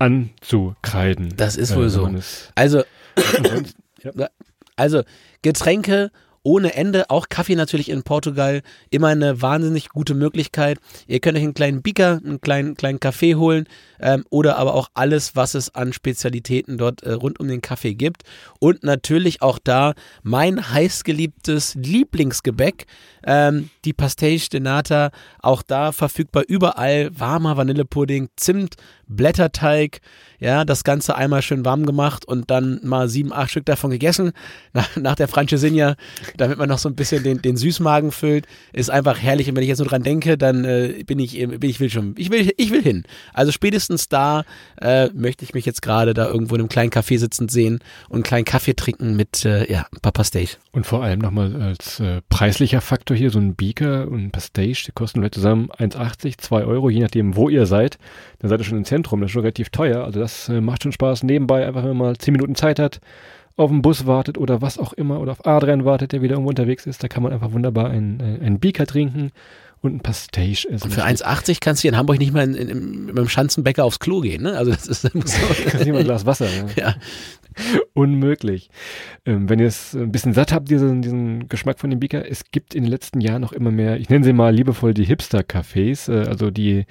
[0.00, 1.32] anzukreiden.
[1.36, 2.02] Das ist Äh, wohl wenn so.
[2.56, 2.82] Also,
[4.02, 4.28] ja.
[4.74, 5.02] also
[5.42, 6.10] Getränke
[6.46, 7.10] ohne Ende.
[7.10, 10.78] Auch Kaffee natürlich in Portugal immer eine wahnsinnig gute Möglichkeit.
[11.08, 13.66] Ihr könnt euch einen kleinen Beaker, einen kleinen, kleinen Kaffee holen
[13.98, 17.94] ähm, oder aber auch alles, was es an Spezialitäten dort äh, rund um den Kaffee
[17.94, 18.22] gibt.
[18.60, 22.86] Und natürlich auch da mein heißgeliebtes Lieblingsgebäck,
[23.24, 27.10] ähm, die Pastéis de Nata, auch da verfügbar überall.
[27.18, 28.76] Warmer Vanillepudding, Zimt,
[29.08, 30.00] Blätterteig,
[30.38, 34.32] ja, das Ganze einmal schön warm gemacht und dann mal sieben, acht Stück davon gegessen,
[34.72, 35.96] nach, nach der Francesinha,
[36.36, 39.48] damit man noch so ein bisschen den, den Süßmagen füllt, ist einfach herrlich.
[39.48, 42.14] Und wenn ich jetzt nur dran denke, dann äh, bin ich, bin ich will schon,
[42.18, 43.04] ich will, ich will hin.
[43.32, 44.44] Also spätestens da
[44.80, 48.16] äh, möchte ich mich jetzt gerade da irgendwo in einem kleinen Café sitzend sehen und
[48.16, 50.58] einen kleinen Kaffee trinken mit, äh, ja, paar Pastéis.
[50.76, 54.84] Und vor allem nochmal als äh, preislicher Faktor hier so ein Beaker und ein Pastéis,
[54.84, 57.96] die kosten vielleicht zusammen 1,80, 2 Euro, je nachdem, wo ihr seid.
[58.40, 60.04] Dann seid ihr schon im Zentrum, das ist schon relativ teuer.
[60.04, 63.00] Also das äh, macht schon Spaß nebenbei, einfach wenn man mal 10 Minuten Zeit hat,
[63.56, 66.50] auf den Bus wartet oder was auch immer oder auf Adrian wartet, der wieder irgendwo
[66.50, 69.32] unterwegs ist, da kann man einfach wunderbar einen, äh, einen Beaker trinken
[69.82, 70.66] und ein Pastage.
[70.70, 73.28] Und für 1,80 kannst du hier in Hamburg nicht mal in, in, in, mit dem
[73.28, 74.56] Schanzenbäcker aufs Klo gehen, ne?
[74.56, 75.08] Also das ist so.
[75.14, 76.48] kannst nicht mal ein Glas Wasser.
[76.48, 76.66] Ja.
[76.76, 76.94] ja.
[77.94, 78.70] Unmöglich.
[79.24, 82.50] Ähm, wenn ihr es ein bisschen satt habt, diesen, diesen Geschmack von dem Beaker, es
[82.50, 86.12] gibt in den letzten Jahren noch immer mehr, ich nenne sie mal liebevoll die Hipster-Cafés,
[86.12, 86.84] äh, also die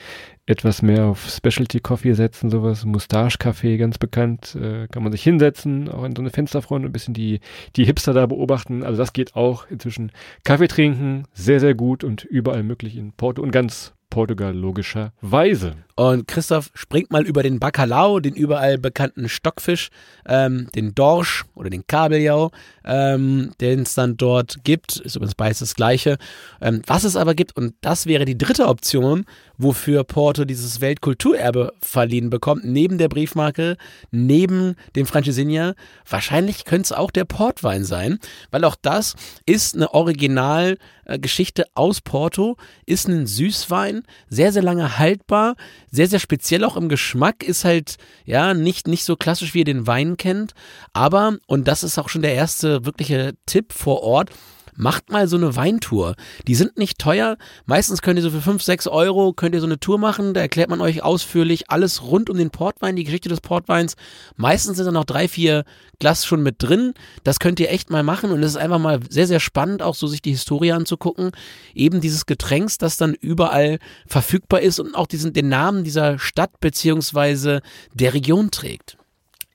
[0.48, 5.24] etwas mehr auf Specialty Coffee setzen, sowas, Mustache Café, ganz bekannt, äh, kann man sich
[5.24, 7.40] hinsetzen, auch in so eine Fensterfront, ein bisschen die,
[7.76, 10.12] die Hipster da beobachten, also das geht auch inzwischen.
[10.44, 15.76] Kaffee trinken, sehr, sehr gut und überall möglich in Porto und ganz Portugal logischerweise.
[15.96, 19.90] Und Christoph springt mal über den Bacalao, den überall bekannten Stockfisch,
[20.26, 22.52] ähm, den Dorsch oder den Kabeljau,
[22.86, 24.98] ähm, den es dann dort gibt.
[24.98, 26.18] Ist übrigens beides das Gleiche.
[26.62, 29.26] Ähm, was es aber gibt, und das wäre die dritte Option,
[29.58, 33.78] wofür Porto dieses Weltkulturerbe verliehen bekommt, neben der Briefmarke,
[34.12, 35.74] neben dem Francesinha,
[36.10, 38.20] wahrscheinlich könnte es auch der Portwein sein,
[38.52, 39.16] weil auch das
[39.46, 45.56] ist eine Originalgeschichte aus Porto, ist ein Süßwein, sehr, sehr lange haltbar,
[45.92, 49.66] sehr, sehr speziell auch im Geschmack, ist halt, ja, nicht, nicht so klassisch, wie ihr
[49.66, 50.54] den Wein kennt.
[50.94, 54.32] Aber, und das ist auch schon der erste wirkliche Tipp vor Ort,
[54.76, 56.16] macht mal so eine Weintour.
[56.48, 57.38] Die sind nicht teuer.
[57.66, 60.34] Meistens könnt ihr so für 5, 6 Euro könnt ihr so eine Tour machen.
[60.34, 63.96] Da erklärt man euch ausführlich alles rund um den Portwein, die Geschichte des Portweins.
[64.36, 65.66] Meistens sind da noch drei, vier
[66.00, 66.94] Glas schon mit drin.
[67.24, 69.96] Das könnt ihr echt mal machen und es ist einfach mal sehr, sehr spannend, auch
[69.96, 71.32] so sich die Historie anzugucken.
[71.74, 76.60] Eben dieses Getränks, das dann überall verfügbar ist und auch diesen, den Namen dieser Stadt
[76.60, 77.62] beziehungsweise
[77.94, 78.98] der Region trägt.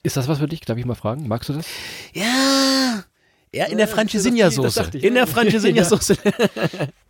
[0.03, 0.63] Ist das was für dich?
[0.63, 1.29] Darf ich mal fragen?
[1.29, 1.67] Magst du das?
[2.15, 3.05] Ja,
[3.55, 4.99] ja, in der Francesinha-Soße.
[4.99, 6.17] In der Francesinha-Soße.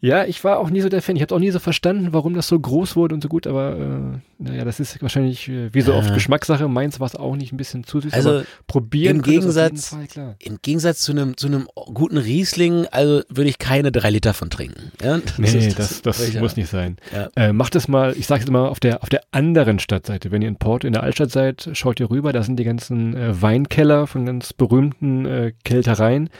[0.00, 1.16] Ja, ich war auch nie so der Fan.
[1.16, 3.76] Ich habe auch nie so verstanden, warum das so groß wurde und so gut, aber
[3.76, 6.68] äh, naja, das ist wahrscheinlich äh, wie so oft Geschmackssache.
[6.68, 10.36] Meins war es auch nicht ein bisschen zu süß, also aber probieren im Gegensatz, Fall,
[10.38, 14.50] Im Gegensatz zu einem zu einem guten Riesling, also würde ich keine drei Liter von
[14.50, 14.92] trinken.
[15.02, 15.18] Ja?
[15.18, 16.96] Das nee, ist, das, das, das muss nicht sein.
[17.12, 17.28] Ja.
[17.36, 20.30] Äh, macht es mal, ich sage es immer, auf der, auf der anderen Stadtseite.
[20.30, 23.16] Wenn ihr in Porto in der Altstadt seid, schaut ihr rüber, da sind die ganzen
[23.16, 26.30] äh, Weinkeller von ganz berühmten äh, Kältereien.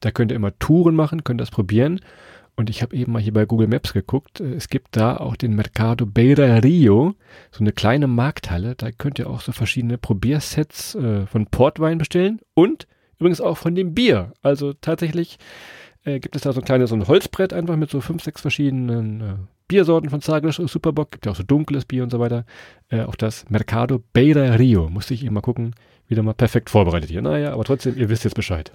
[0.00, 2.00] Da könnt ihr immer Touren machen, könnt das probieren.
[2.58, 4.40] Und ich habe eben mal hier bei Google Maps geguckt.
[4.40, 7.14] Äh, es gibt da auch den Mercado Beira Rio,
[7.52, 8.74] so eine kleine Markthalle.
[8.74, 12.88] Da könnt ihr auch so verschiedene Probiersets äh, von Portwein bestellen und
[13.20, 14.32] übrigens auch von dem Bier.
[14.42, 15.38] Also tatsächlich
[16.02, 18.40] äh, gibt es da so ein kleines so ein Holzbrett einfach mit so fünf, sechs
[18.40, 19.34] verschiedenen äh,
[19.68, 21.12] Biersorten von Sagres und Superbock.
[21.12, 22.44] Gibt ja auch so dunkles Bier und so weiter.
[22.88, 24.88] Äh, auch das Mercado Beira Rio.
[24.88, 25.76] Musste ich eben mal gucken.
[26.08, 27.22] Wieder mal perfekt vorbereitet hier.
[27.22, 28.72] Naja, aber trotzdem, ihr wisst jetzt Bescheid.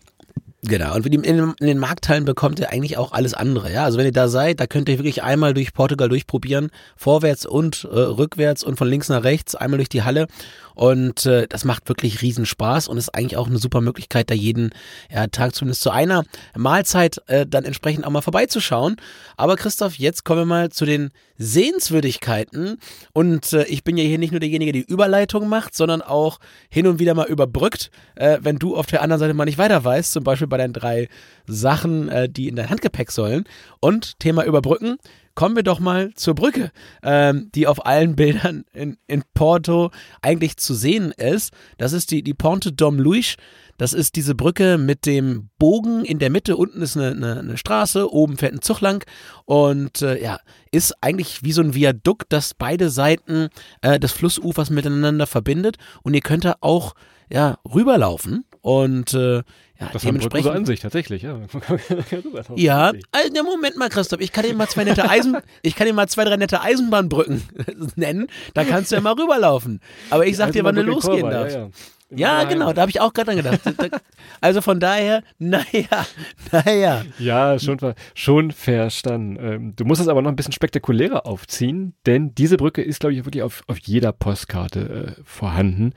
[0.65, 3.69] Genau, und in, in, den Marktteilen bekommt ihr eigentlich auch alles andere.
[3.71, 7.45] Ja, also wenn ihr da seid, da könnt ihr wirklich einmal durch Portugal durchprobieren, vorwärts
[7.45, 10.27] und äh, rückwärts und von links nach rechts, einmal durch die Halle.
[10.75, 14.35] Und äh, das macht wirklich riesen Spaß und ist eigentlich auch eine super Möglichkeit, da
[14.35, 14.71] jeden
[15.11, 16.23] ja, Tag zumindest zu einer
[16.55, 18.97] Mahlzeit äh, dann entsprechend auch mal vorbeizuschauen.
[19.37, 22.77] Aber Christoph, jetzt kommen wir mal zu den Sehenswürdigkeiten.
[23.13, 26.39] Und äh, ich bin ja hier nicht nur derjenige, der die Überleitung macht, sondern auch
[26.69, 29.83] hin und wieder mal überbrückt, äh, wenn du auf der anderen Seite mal nicht weiter
[29.83, 31.09] weißt, zum Beispiel bei deinen drei
[31.47, 33.45] Sachen, äh, die in dein Handgepäck sollen.
[33.79, 34.97] Und Thema Überbrücken
[35.35, 39.91] kommen wir doch mal zur Brücke, ähm, die auf allen Bildern in, in Porto
[40.21, 41.53] eigentlich zu sehen ist.
[41.77, 43.35] Das ist die, die Ponte Dom Luis.
[43.77, 46.55] Das ist diese Brücke mit dem Bogen in der Mitte.
[46.55, 49.03] Unten ist eine, eine, eine Straße, oben fährt ein Zug lang
[49.45, 50.39] und äh, ja,
[50.71, 53.49] ist eigentlich wie so ein Viadukt, das beide Seiten
[53.81, 55.77] äh, des Flussufers miteinander verbindet.
[56.03, 56.93] Und ihr könnt da auch
[57.31, 59.43] ja, rüberlaufen und äh, ja,
[59.91, 60.49] das dementsprechend.
[60.49, 61.37] Haben Ansicht tatsächlich, ja.
[62.55, 65.93] ja, also, Moment mal, Christoph, ich kann dir mal zwei nette Eisen, ich kann dir
[65.93, 67.43] mal zwei, drei nette Eisenbahnbrücken
[67.95, 69.81] nennen, da kannst du ja mal rüberlaufen.
[70.09, 71.55] Aber ich sag dir, wann du losgehen darfst.
[71.55, 71.69] Ja, ja.
[72.15, 73.59] Ja, genau, da habe ich auch gerade dran gedacht.
[73.91, 73.97] Da-
[74.41, 76.05] also von daher, naja,
[76.51, 77.03] naja.
[77.19, 77.77] Ja, schon,
[78.13, 79.37] schon verstanden.
[79.39, 83.13] Ähm, du musst es aber noch ein bisschen spektakulärer aufziehen, denn diese Brücke ist, glaube
[83.13, 85.93] ich, wirklich auf, auf jeder Postkarte äh, vorhanden.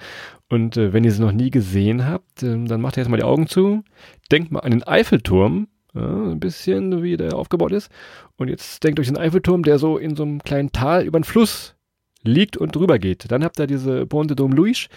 [0.48, 3.16] Und äh, wenn ihr sie noch nie gesehen habt, ähm, dann macht ihr jetzt mal
[3.16, 3.82] die Augen zu,
[4.30, 7.90] denkt mal an den Eiffelturm, ja, ein bisschen wie der aufgebaut ist.
[8.36, 11.24] Und jetzt denkt euch den Eiffelturm, der so in so einem kleinen Tal über den
[11.24, 11.74] Fluss
[12.22, 13.30] liegt und drüber geht.
[13.30, 14.88] Dann habt ihr diese Ponte Dom Luis.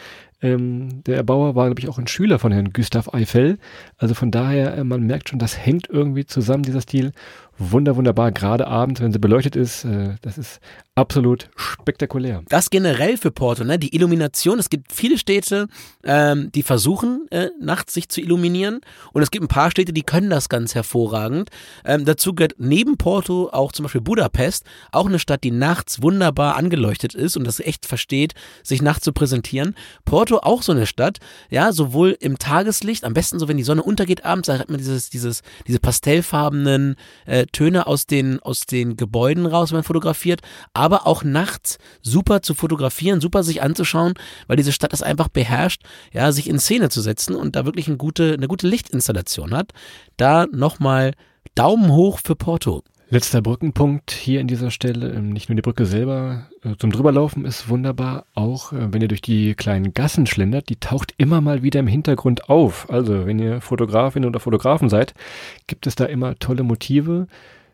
[0.42, 3.58] Ähm, der Erbauer war, glaube ich, auch ein Schüler von Herrn Gustav Eiffel.
[3.98, 7.12] Also von daher, äh, man merkt schon, das hängt irgendwie zusammen, dieser Stil.
[7.62, 9.84] Wunder, wunderbar, gerade abends, wenn sie beleuchtet ist.
[9.84, 10.62] Äh, das ist
[10.96, 12.42] absolut spektakulär.
[12.48, 13.78] Das generell für Porto, ne?
[13.78, 14.60] Die Illumination.
[14.60, 15.68] Es gibt viele Städte,
[16.06, 18.80] ähm, die versuchen, äh, nachts sich zu illuminieren.
[19.12, 21.50] Und es gibt ein paar Städte, die können das ganz hervorragend.
[21.84, 26.56] Ähm, dazu gehört neben Porto auch zum Beispiel Budapest, auch eine Stadt, die nachts wunderbar
[26.56, 29.76] angeleuchtet ist und das echt versteht, sich nachts zu präsentieren.
[30.06, 31.18] Porto auch so eine Stadt,
[31.50, 34.78] ja, sowohl im Tageslicht, am besten so, wenn die Sonne untergeht abends, da hat man
[34.78, 40.42] dieses, dieses, diese pastellfarbenen äh, Töne aus den, aus den Gebäuden raus, wenn man fotografiert,
[40.74, 44.14] aber auch nachts super zu fotografieren, super sich anzuschauen,
[44.48, 47.88] weil diese Stadt das einfach beherrscht, ja, sich in Szene zu setzen und da wirklich
[47.88, 49.72] eine gute, eine gute Lichtinstallation hat.
[50.18, 51.14] Da nochmal
[51.56, 52.84] Daumen hoch für Porto.
[53.12, 55.12] Letzter Brückenpunkt hier an dieser Stelle.
[55.12, 59.08] Ähm, Nicht nur die Brücke selber äh, zum Drüberlaufen ist wunderbar, auch äh, wenn ihr
[59.08, 62.88] durch die kleinen Gassen schlendert, die taucht immer mal wieder im Hintergrund auf.
[62.92, 65.16] Also wenn ihr Fotografin oder Fotografen seid,
[65.66, 67.28] gibt es da immer tolle Motive.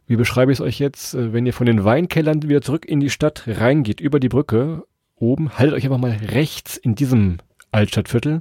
[0.08, 1.15] Wie beschreibe ich es euch jetzt?
[1.15, 4.86] Äh, Wenn ihr von den Weinkellern wieder zurück in die Stadt reingeht, über die Brücke,
[5.17, 7.38] oben, haltet euch einfach mal rechts in diesem
[7.74, 8.39] Altstadtviertel.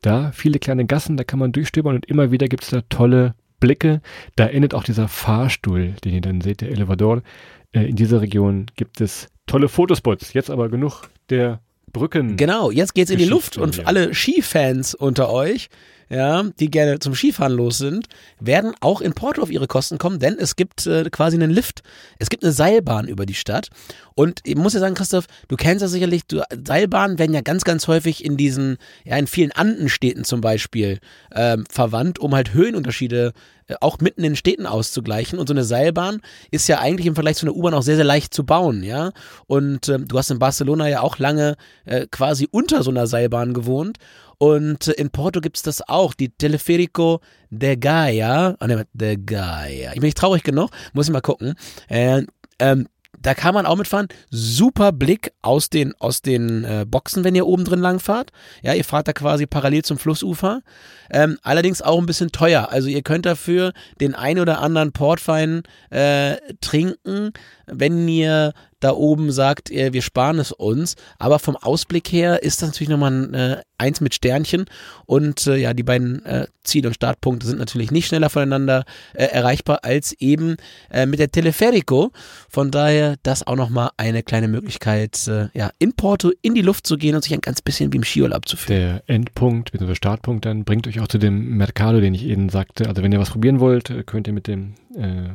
[0.00, 3.36] Da viele kleine Gassen, da kann man durchstöbern und immer wieder gibt es da tolle
[3.62, 4.02] Blicke.
[4.36, 7.22] Da endet auch dieser Fahrstuhl, den ihr dann seht, der Elevador.
[7.70, 10.32] Äh, in dieser Region gibt es tolle Fotospots.
[10.34, 11.60] Jetzt aber genug der
[11.92, 12.36] Brücken.
[12.36, 15.70] Genau, jetzt geht's in die Luft und alle Skifans unter euch,
[16.12, 18.06] ja, die gerne zum Skifahren los sind,
[18.38, 21.82] werden auch in Porto auf ihre Kosten kommen, denn es gibt äh, quasi einen Lift.
[22.18, 23.68] Es gibt eine Seilbahn über die Stadt.
[24.14, 27.64] Und ich muss ja sagen, Christoph, du kennst das sicherlich, du, Seilbahnen werden ja ganz,
[27.64, 30.98] ganz häufig in diesen, ja, in vielen Andenstädten zum Beispiel
[31.34, 33.32] ähm, verwandt, um halt Höhenunterschiede
[33.68, 35.38] äh, auch mitten in Städten auszugleichen.
[35.38, 36.20] Und so eine Seilbahn
[36.50, 39.12] ist ja eigentlich im Vergleich zu einer U-Bahn auch sehr, sehr leicht zu bauen, ja.
[39.46, 43.54] Und ähm, du hast in Barcelona ja auch lange äh, quasi unter so einer Seilbahn
[43.54, 43.96] gewohnt.
[44.42, 48.56] Und in Porto gibt es das auch, die Teleferico de Gaia.
[48.60, 49.90] Oh, ne, de Gaia.
[49.90, 51.54] Ich bin nicht traurig genug, muss ich mal gucken.
[51.86, 52.24] Äh,
[52.58, 52.88] ähm,
[53.20, 54.08] da kann man auch mitfahren.
[54.30, 58.32] Super Blick aus den, aus den äh, Boxen, wenn ihr oben drin lang fahrt.
[58.62, 60.62] Ja, ihr fahrt da quasi parallel zum Flussufer.
[61.08, 62.68] Ähm, allerdings auch ein bisschen teuer.
[62.70, 67.32] Also ihr könnt dafür den ein oder anderen Portwein äh, trinken,
[67.74, 70.96] wenn ihr da oben sagt, äh, wir sparen es uns.
[71.18, 74.66] Aber vom Ausblick her ist das natürlich nochmal ein äh, Eins mit Sternchen.
[75.06, 79.24] Und äh, ja, die beiden äh, Ziel- und Startpunkte sind natürlich nicht schneller voneinander äh,
[79.24, 80.56] erreichbar als eben
[80.90, 82.12] äh, mit der Teleferico.
[82.48, 86.96] Von daher das auch nochmal eine kleine Möglichkeit, ja, in Porto in die Luft zu
[86.96, 88.80] gehen und sich ein ganz bisschen wie im Skiurlaub zu fühlen.
[88.80, 89.94] Der Endpunkt, bzw.
[89.94, 92.88] Startpunkt dann, bringt euch auch zu dem Mercado, den ich eben sagte.
[92.88, 94.74] Also wenn ihr was probieren wollt, könnt ihr mit dem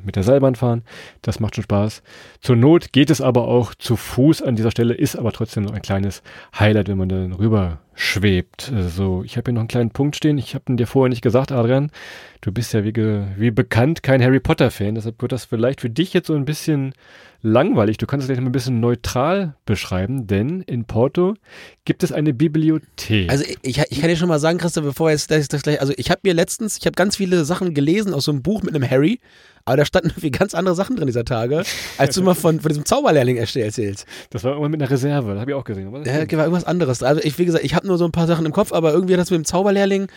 [0.03, 0.83] mit der Seilbahn fahren.
[1.23, 2.03] Das macht schon Spaß.
[2.41, 5.73] Zur Not geht es aber auch zu Fuß an dieser Stelle, ist aber trotzdem noch
[5.73, 6.21] ein kleines
[6.57, 8.71] Highlight, wenn man dann rüber schwebt.
[8.71, 10.37] Äh, So, ich habe hier noch einen kleinen Punkt stehen.
[10.37, 11.91] Ich habe ihn dir vorher nicht gesagt, Adrian.
[12.41, 16.13] Du bist ja wie, wie bekannt kein Harry Potter-Fan, deshalb wird das vielleicht für dich
[16.13, 16.93] jetzt so ein bisschen
[17.41, 17.97] langweilig.
[17.97, 21.35] Du kannst es gleich mal ein bisschen neutral beschreiben, denn in Porto
[21.85, 23.29] gibt es eine Bibliothek.
[23.29, 25.93] Also ich, ich kann dir schon mal sagen, Christoph, bevor jetzt das, das gleich, also
[25.97, 28.75] ich habe mir letztens, ich habe ganz viele Sachen gelesen aus so einem Buch mit
[28.75, 29.19] einem Harry,
[29.65, 31.63] aber da standen irgendwie ganz andere Sachen drin dieser Tage,
[31.97, 34.05] als du mal von, von diesem Zauberlehrling erzählst.
[34.29, 35.91] das war irgendwann mit einer Reserve, das habe ich auch gesehen.
[36.05, 37.03] Ja, war irgendwas anderes.
[37.03, 39.15] Also ich, wie gesagt, ich habe nur so ein paar Sachen im Kopf, aber irgendwie
[39.15, 40.07] das mit dem Zauberlehrling,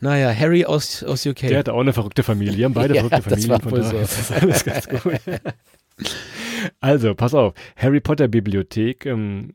[0.00, 1.48] naja, Harry aus, aus UK.
[1.48, 2.56] Der hatte auch eine verrückte Familie.
[2.56, 3.60] Die haben beide Ja, verrückte das Familien.
[3.62, 4.20] von daher so.
[4.20, 5.20] ist alles ganz gut.
[6.80, 7.54] also, pass auf.
[7.76, 9.06] Harry Potter Bibliothek.
[9.06, 9.54] Ähm,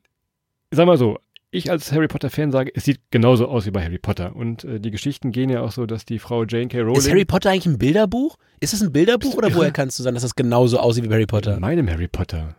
[0.71, 1.19] sag mal so.
[1.51, 4.35] Ich als Harry Potter Fan sage, es sieht genauso aus wie bei Harry Potter.
[4.35, 6.81] Und äh, die Geschichten gehen ja auch so, dass die Frau Jane K.
[6.81, 8.37] Rowling Ist Harry Potter eigentlich ein Bilderbuch?
[8.59, 11.15] Ist es ein Bilderbuch oder woher kannst du sagen, dass das genauso aussieht wie bei
[11.15, 11.55] Harry Potter?
[11.55, 12.55] in meinem Harry Potter.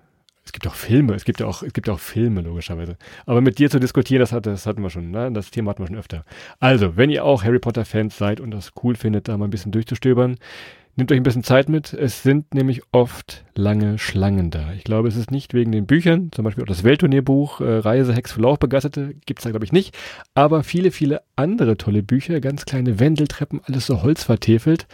[0.51, 2.97] Es gibt auch Filme, es gibt auch, es gibt auch Filme, logischerweise.
[3.25, 5.31] Aber mit dir zu diskutieren, das, hat, das hatten wir schon, ne?
[5.31, 6.25] Das Thema hatten wir schon öfter.
[6.59, 9.71] Also, wenn ihr auch Harry Potter-Fans seid und das cool findet, da mal ein bisschen
[9.71, 10.39] durchzustöbern,
[10.97, 11.93] nehmt euch ein bisschen Zeit mit.
[11.93, 14.73] Es sind nämlich oft lange Schlangen da.
[14.73, 18.13] Ich glaube, es ist nicht wegen den Büchern, zum Beispiel auch das Weltturnierbuch, äh, Reise,
[18.13, 19.97] Hex für Lauchbegeisterte, gibt's da, glaube ich, nicht.
[20.35, 24.89] Aber viele, viele andere tolle Bücher, ganz kleine Wendeltreppen, alles so holzvertefelt.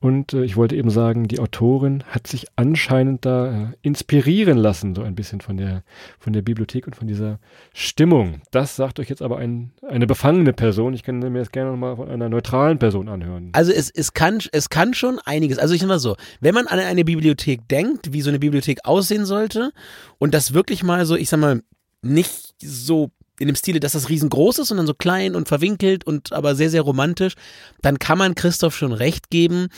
[0.00, 4.94] Und äh, ich wollte eben sagen, die Autorin hat sich anscheinend da äh, inspirieren lassen,
[4.94, 5.82] so ein bisschen von der,
[6.18, 7.38] von der Bibliothek und von dieser
[7.74, 8.40] Stimmung.
[8.50, 10.94] Das sagt euch jetzt aber ein, eine befangene Person.
[10.94, 13.50] Ich kann mir das gerne nochmal von einer neutralen Person anhören.
[13.52, 15.58] Also es, es, kann, es kann schon einiges.
[15.58, 18.78] Also ich sag mal so, wenn man an eine Bibliothek denkt, wie so eine Bibliothek
[18.84, 19.70] aussehen sollte
[20.18, 21.60] und das wirklich mal so, ich sag mal,
[22.02, 26.32] nicht so in dem Stile, dass das riesengroß ist, sondern so klein und verwinkelt und
[26.32, 27.34] aber sehr, sehr romantisch,
[27.82, 29.68] dann kann man Christoph schon recht geben.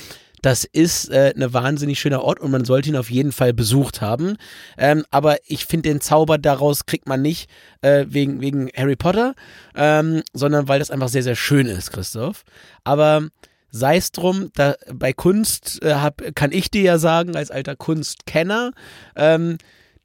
[0.42, 4.00] Das ist äh, ein wahnsinnig schöner Ort und man sollte ihn auf jeden Fall besucht
[4.00, 4.36] haben.
[4.76, 7.48] Ähm, aber ich finde, den Zauber daraus kriegt man nicht
[7.80, 9.34] äh, wegen, wegen Harry Potter,
[9.76, 12.42] ähm, sondern weil das einfach sehr, sehr schön ist, Christoph.
[12.82, 13.28] Aber
[13.70, 17.76] sei es drum, da, bei Kunst äh, hab, kann ich dir ja sagen, als alter
[17.76, 18.72] Kunstkenner,
[19.14, 19.58] ähm,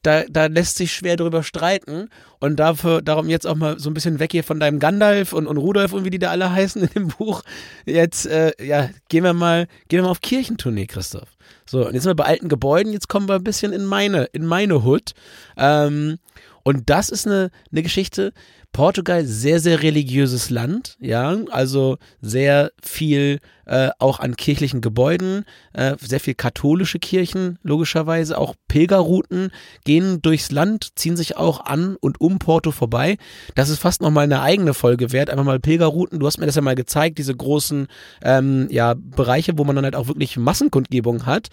[0.03, 2.10] da, da lässt sich schwer drüber streiten.
[2.39, 5.47] Und dafür, darum jetzt auch mal so ein bisschen weg hier von deinem Gandalf und,
[5.47, 7.43] und Rudolf und wie die da alle heißen in dem Buch.
[7.86, 11.29] Jetzt, äh, ja, gehen wir mal, gehen wir mal auf Kirchentournee, Christoph.
[11.65, 14.25] So, und jetzt sind wir bei alten Gebäuden, jetzt kommen wir ein bisschen in meine,
[14.25, 15.13] in meine Hood.
[15.57, 16.19] Ähm,
[16.63, 18.33] und das ist eine, eine Geschichte,
[18.77, 25.95] Portugal, sehr, sehr religiöses Land, ja, also sehr viel äh, auch an kirchlichen Gebäuden, äh,
[25.99, 29.49] sehr viel katholische Kirchen, logischerweise, auch Pilgerrouten
[29.83, 33.17] gehen durchs Land, ziehen sich auch an und um Porto vorbei.
[33.55, 36.53] Das ist fast nochmal eine eigene Folge wert, einfach mal Pilgerrouten, du hast mir das
[36.53, 37.87] ja mal gezeigt, diese großen
[38.21, 41.47] ähm, ja, Bereiche, wo man dann halt auch wirklich Massenkundgebung hat,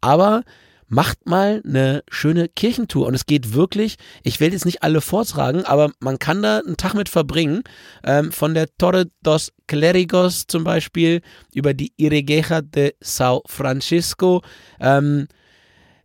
[0.00, 0.44] aber
[0.90, 3.06] macht mal eine schöne Kirchentour.
[3.06, 6.76] Und es geht wirklich, ich will jetzt nicht alle vortragen, aber man kann da einen
[6.76, 7.62] Tag mit verbringen.
[8.04, 11.22] Ähm, von der Torre dos Clérigos zum Beispiel
[11.54, 14.42] über die Iregeja de São Francisco.
[14.80, 15.28] Ähm,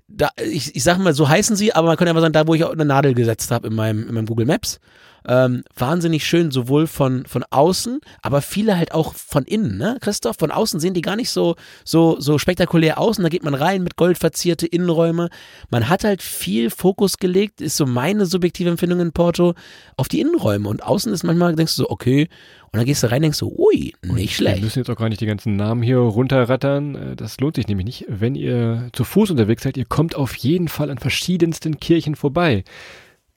[0.07, 2.53] da, ich, ich sag mal, so heißen sie, aber man könnte einfach sagen, da wo
[2.53, 4.79] ich auch eine Nadel gesetzt habe in meinem, in meinem Google Maps.
[5.27, 9.97] Ähm, wahnsinnig schön, sowohl von, von außen, aber viele halt auch von innen, ne?
[10.01, 13.43] Christoph, von außen sehen die gar nicht so, so, so spektakulär aus und da geht
[13.43, 15.29] man rein mit goldverzierte Innenräume.
[15.69, 19.55] Man hat halt viel Fokus gelegt, ist so meine subjektive Empfindung in Porto,
[19.97, 22.27] auf die Innenräume und außen ist manchmal, denkst du so, okay,
[22.75, 24.57] und dann gehst du rein und denkst so, ui, nicht schlecht.
[24.57, 26.95] Wir müssen jetzt auch gar nicht die ganzen Namen hier runterrattern.
[26.95, 28.05] Äh, das lohnt sich nämlich nicht.
[28.09, 32.65] Wenn ihr zu Fuß unterwegs seid, ihr kommt auf jeden Fall an verschiedensten Kirchen vorbei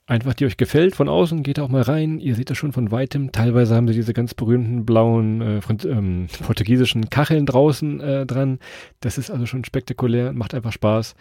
[0.09, 2.19] einfach die euch gefällt von außen, geht auch mal rein.
[2.19, 3.31] Ihr seht das schon von weitem.
[3.31, 8.59] Teilweise haben sie diese ganz berühmten blauen äh, ähm, portugiesischen Kacheln draußen äh, dran.
[9.01, 11.15] Das ist also schon spektakulär, macht einfach Spaß.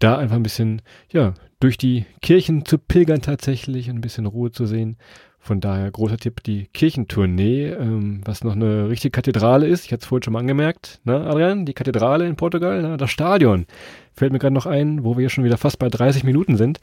[0.00, 4.50] Da einfach ein bisschen, ja, durch die Kirchen zu pilgern tatsächlich und ein bisschen Ruhe
[4.50, 4.96] zu sehen.
[5.38, 9.84] Von daher großer Tipp, die Kirchentournee, ähm, was noch eine richtige Kathedrale ist.
[9.84, 11.66] Ich hatte es vorhin schon mal angemerkt, ne, Adrian?
[11.66, 13.66] Die Kathedrale in Portugal, ne, das Stadion.
[14.14, 16.78] Fällt mir gerade noch ein, wo wir schon wieder fast bei 30 Minuten sind.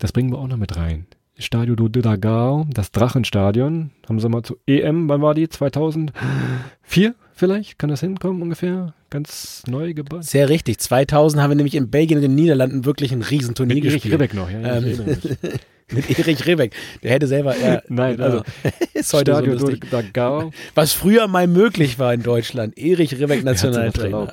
[0.00, 1.06] Das bringen wir auch noch mit rein.
[1.38, 3.90] Stadio do Dragao, das Drachenstadion.
[4.08, 5.48] Haben sie mal zu EM, wann war die?
[5.48, 7.78] 2004 vielleicht?
[7.78, 8.94] Kann das hinkommen ungefähr?
[9.10, 10.24] Ganz neu gebaut.
[10.24, 10.78] Sehr richtig.
[10.78, 14.14] 2000 haben wir nämlich in Belgien und den Niederlanden wirklich ein Riesenturnier Mit gespielt.
[14.14, 14.76] Ribbeck noch, ja.
[14.76, 15.18] Ähm,
[15.94, 16.74] mit Erich Rebeck.
[17.02, 17.56] Der hätte selber.
[17.56, 18.24] Ja, Nein, genau.
[18.24, 18.42] also
[18.94, 19.72] ist heute Stadio so.
[19.90, 20.52] Dragao.
[20.74, 22.78] Was früher mal möglich war in Deutschland.
[22.78, 24.32] Erich Rebeck, Nationaltrainer.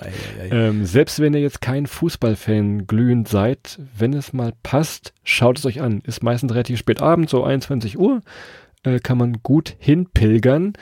[0.52, 5.66] Ähm, selbst wenn ihr jetzt kein Fußballfan glühend seid, wenn es mal passt, schaut es
[5.66, 6.02] euch an.
[6.06, 8.22] Ist meistens relativ spät abends, so 21 Uhr,
[8.84, 10.74] äh, kann man gut hinpilgern.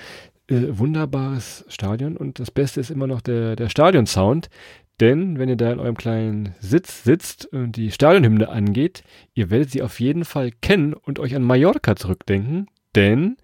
[0.48, 4.50] Äh, wunderbares Stadion und das Beste ist immer noch der, der Stadionsound.
[5.00, 9.04] Denn wenn ihr da in eurem kleinen Sitz sitzt und die Stadionhymne angeht,
[9.34, 12.68] ihr werdet sie auf jeden Fall kennen und euch an Mallorca zurückdenken.
[12.96, 13.36] Denn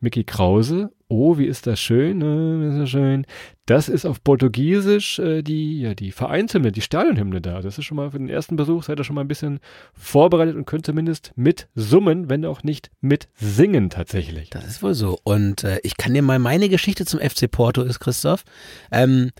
[0.00, 3.26] Mickey Krause, oh, wie ist das schön, äh, ist das schön.
[3.66, 7.60] Das ist auf Portugiesisch äh, die, ja, die Vereinshymne, die Stadionhymne da.
[7.60, 9.60] Das ist schon mal für den ersten Besuch, seid ihr schon mal ein bisschen
[9.92, 14.50] vorbereitet und könnt zumindest mit summen, wenn auch nicht mit singen tatsächlich.
[14.50, 15.18] Das ist wohl so.
[15.22, 18.44] Und äh, ich kann dir mal meine Geschichte zum FC Porto ist, Christoph.
[18.90, 19.30] Ähm,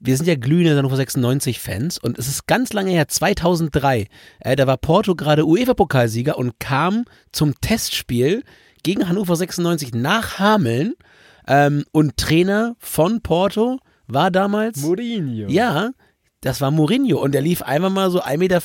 [0.00, 4.08] wir sind ja glühende Hannover 96 Fans und es ist ganz lange her, 2003.
[4.40, 8.42] Äh, da war Porto gerade UEFA-Pokalsieger und kam zum Testspiel
[8.82, 10.94] gegen Hannover 96 nach Hameln
[11.46, 15.48] ähm, und Trainer von Porto war damals Mourinho.
[15.48, 15.90] ja,
[16.42, 18.62] das war Mourinho und der lief einfach mal so 1,40 Meter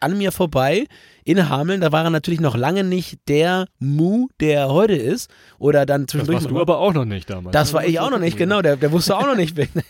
[0.00, 0.86] an mir vorbei
[1.24, 1.82] in Hameln.
[1.82, 5.28] Da war er natürlich noch lange nicht der Mu, der er heute ist.
[5.58, 6.36] Oder dann Das zwischendurch.
[6.44, 7.52] warst du aber auch noch nicht damals.
[7.52, 8.62] das war ich auch noch nicht, genau.
[8.62, 9.68] Der, der wusste auch noch nicht, wen-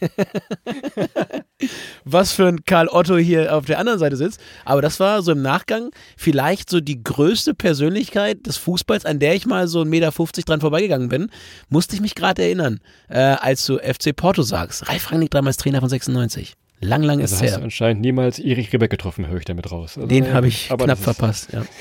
[2.04, 4.40] was für ein Karl Otto hier auf der anderen Seite sitzt.
[4.64, 9.36] Aber das war so im Nachgang vielleicht so die größte Persönlichkeit des Fußballs, an der
[9.36, 10.10] ich mal so 1,50 Meter
[10.44, 11.30] dran vorbeigegangen bin.
[11.68, 14.88] Musste ich mich gerade erinnern, äh, als du FC Porto sagst.
[14.88, 16.54] Ralf Rangnick damals Trainer von 96.
[16.80, 17.58] Lang, lang ist Also hast her.
[17.58, 19.96] du anscheinend niemals Erich Rebeck getroffen, höre ich damit raus.
[19.96, 21.52] Also, Den äh, habe ich aber knapp ist- verpasst.
[21.52, 21.64] Ja.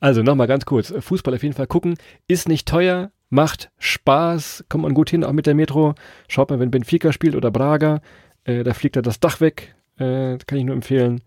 [0.00, 0.92] Also nochmal ganz kurz.
[0.96, 1.96] Fußball auf jeden Fall gucken.
[2.28, 5.94] Ist nicht teuer, macht Spaß, kommt man gut hin, auch mit der Metro.
[6.28, 8.00] Schaut mal, wenn Benfica spielt oder Braga.
[8.44, 9.74] Äh, da fliegt da das Dach weg.
[9.98, 11.22] Äh, kann ich nur empfehlen.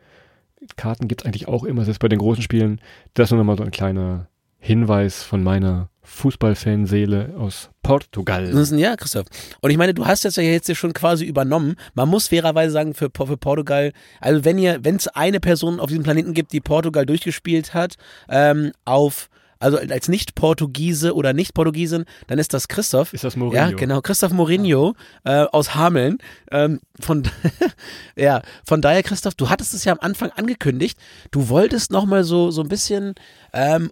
[0.76, 2.80] Karten gibt's eigentlich auch immer, selbst bei den großen Spielen.
[3.16, 4.28] Das ist nur nochmal so ein kleiner
[4.60, 8.52] Hinweis von meiner Fußballfanseele aus Portugal.
[8.78, 9.28] Ja, Christoph.
[9.62, 11.76] Und ich meine, du hast das ja jetzt schon quasi übernommen.
[11.94, 15.88] Man muss fairerweise sagen, für, für Portugal, also wenn ihr, wenn es eine Person auf
[15.88, 17.96] diesem Planeten gibt, die Portugal durchgespielt hat,
[18.28, 19.30] ähm, auf
[19.60, 23.14] also als Nicht-Portugiese oder Nicht-Portugiesin, dann ist das Christoph.
[23.14, 23.56] Ist das Mourinho?
[23.56, 24.02] Ja, genau.
[24.02, 24.96] Christoph Mourinho
[25.26, 26.18] äh, aus Hameln.
[26.50, 27.24] Ähm, von,
[28.16, 30.98] ja, von daher, Christoph, du hattest es ja am Anfang angekündigt.
[31.32, 33.16] Du wolltest nochmal so, so ein bisschen
[33.52, 33.92] ähm,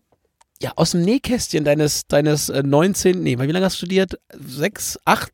[0.61, 4.19] ja, aus dem Nähkästchen deines, deines äh, 19, nee, wie lange hast du studiert?
[4.39, 5.31] Sechs, acht,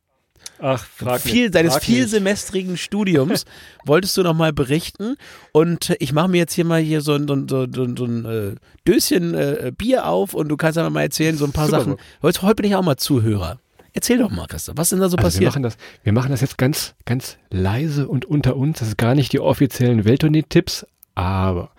[0.59, 3.45] Ach, frag viel, nicht, deines frag vielsemestrigen Studiums
[3.85, 5.15] wolltest du noch mal berichten
[5.51, 7.97] und äh, ich mache mir jetzt hier mal hier so ein, so, ein- so, ein-
[7.97, 8.55] so ein äh,
[8.87, 11.79] Döschen äh, Bier auf und du kannst einfach mal erzählen so ein paar Super.
[11.79, 11.95] Sachen.
[12.21, 13.59] Heute, heute bin ich auch mal Zuhörer.
[13.95, 15.51] Erzähl doch mal, Christoph, was ist denn da so Also wir passiert?
[15.51, 18.79] machen das, wir machen das jetzt ganz, ganz leise und unter uns.
[18.79, 21.71] Das ist gar nicht die offiziellen Welttournee-Tipps, aber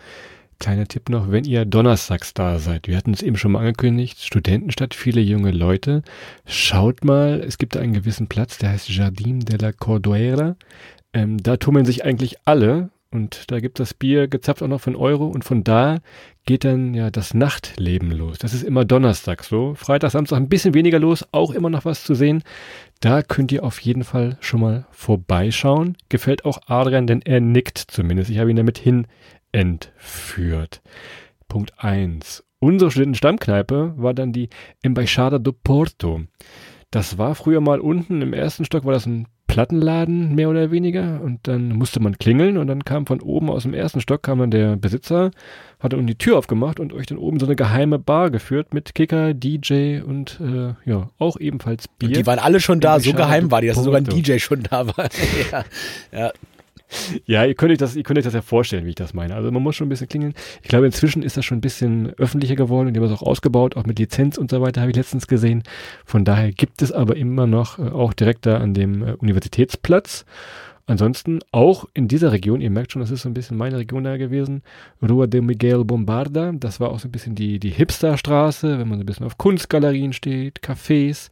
[0.65, 4.23] kleiner Tipp noch, wenn ihr donnerstags da seid, wir hatten es eben schon mal angekündigt,
[4.23, 6.03] Studentenstadt, viele junge Leute,
[6.47, 10.57] schaut mal, es gibt da einen gewissen Platz, der heißt Jardin de la Cordoera.
[11.13, 14.97] Ähm, da tummeln sich eigentlich alle und da gibt das Bier gezapft auch noch einen
[14.97, 15.99] Euro und von da
[16.47, 18.39] geht dann ja das Nachtleben los.
[18.39, 19.75] Das ist immer Donnerstag so.
[19.75, 22.43] Freitag, Samstag ein bisschen weniger los, auch immer noch was zu sehen.
[23.01, 25.99] Da könnt ihr auf jeden Fall schon mal vorbeischauen.
[26.09, 28.31] Gefällt auch Adrian, denn er nickt zumindest.
[28.31, 29.07] Ich habe ihn damit hin
[29.55, 30.83] entführt.
[31.49, 32.45] Punkt eins.
[32.59, 34.49] Unsere Studentenstammkneipe war dann die
[34.83, 36.23] Embaixada do Porto.
[36.91, 41.21] Das war früher mal unten im ersten Stock, war das ein Plattenladen, mehr oder weniger.
[41.23, 44.41] Und dann musste man klingeln und dann kam von oben aus dem ersten Stock, kam
[44.41, 45.31] dann der Besitzer,
[45.79, 48.95] hat dann die Tür aufgemacht und euch dann oben so eine geheime Bar geführt mit
[48.95, 52.11] Kicker, DJ und äh, ja, auch ebenfalls Bier.
[52.11, 54.21] Die waren alle schon da, so geheim war die, dass sogar ein Porto.
[54.21, 55.09] DJ schon da war.
[55.53, 55.65] ja,
[56.11, 56.33] ja.
[57.27, 59.35] Ja, ihr könnt euch das, ihr könnt euch das ja vorstellen, wie ich das meine.
[59.35, 60.35] Also man muss schon ein bisschen klingeln.
[60.63, 63.27] Ich glaube, inzwischen ist das schon ein bisschen öffentlicher geworden und die haben es auch
[63.27, 65.63] ausgebaut, auch mit Lizenz und so weiter, habe ich letztens gesehen.
[66.05, 70.25] Von daher gibt es aber immer noch, äh, auch direkt da an dem äh, Universitätsplatz.
[70.87, 74.05] Ansonsten auch in dieser Region, ihr merkt schon, das ist so ein bisschen meine Region
[74.05, 74.63] da gewesen,
[75.03, 78.99] Rua de Miguel Bombarda, das war auch so ein bisschen die, die Hipsterstraße, wenn man
[78.99, 81.31] so ein bisschen auf Kunstgalerien steht, Cafés.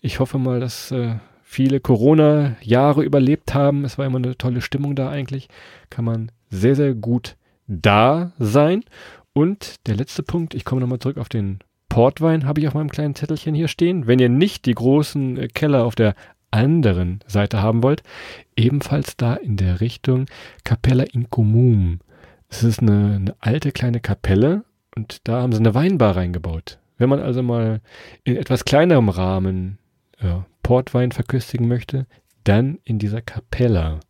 [0.00, 1.16] Ich hoffe mal, dass äh,
[1.54, 3.84] viele Corona-Jahre überlebt haben.
[3.84, 5.48] Es war immer eine tolle Stimmung da eigentlich.
[5.88, 7.36] Kann man sehr, sehr gut
[7.68, 8.84] da sein.
[9.32, 12.90] Und der letzte Punkt, ich komme nochmal zurück auf den Portwein, habe ich auf meinem
[12.90, 14.08] kleinen Zettelchen hier stehen.
[14.08, 16.14] Wenn ihr nicht die großen äh, Keller auf der
[16.50, 18.02] anderen Seite haben wollt,
[18.56, 20.26] ebenfalls da in der Richtung
[20.64, 22.00] Capella in Comum.
[22.48, 24.64] Es ist eine, eine alte kleine Kapelle
[24.96, 26.78] und da haben sie eine Weinbar reingebaut.
[26.98, 27.80] Wenn man also mal
[28.22, 29.78] in etwas kleinerem Rahmen
[30.22, 32.06] ja, Portwein verköstigen möchte,
[32.42, 34.00] dann in dieser Capella.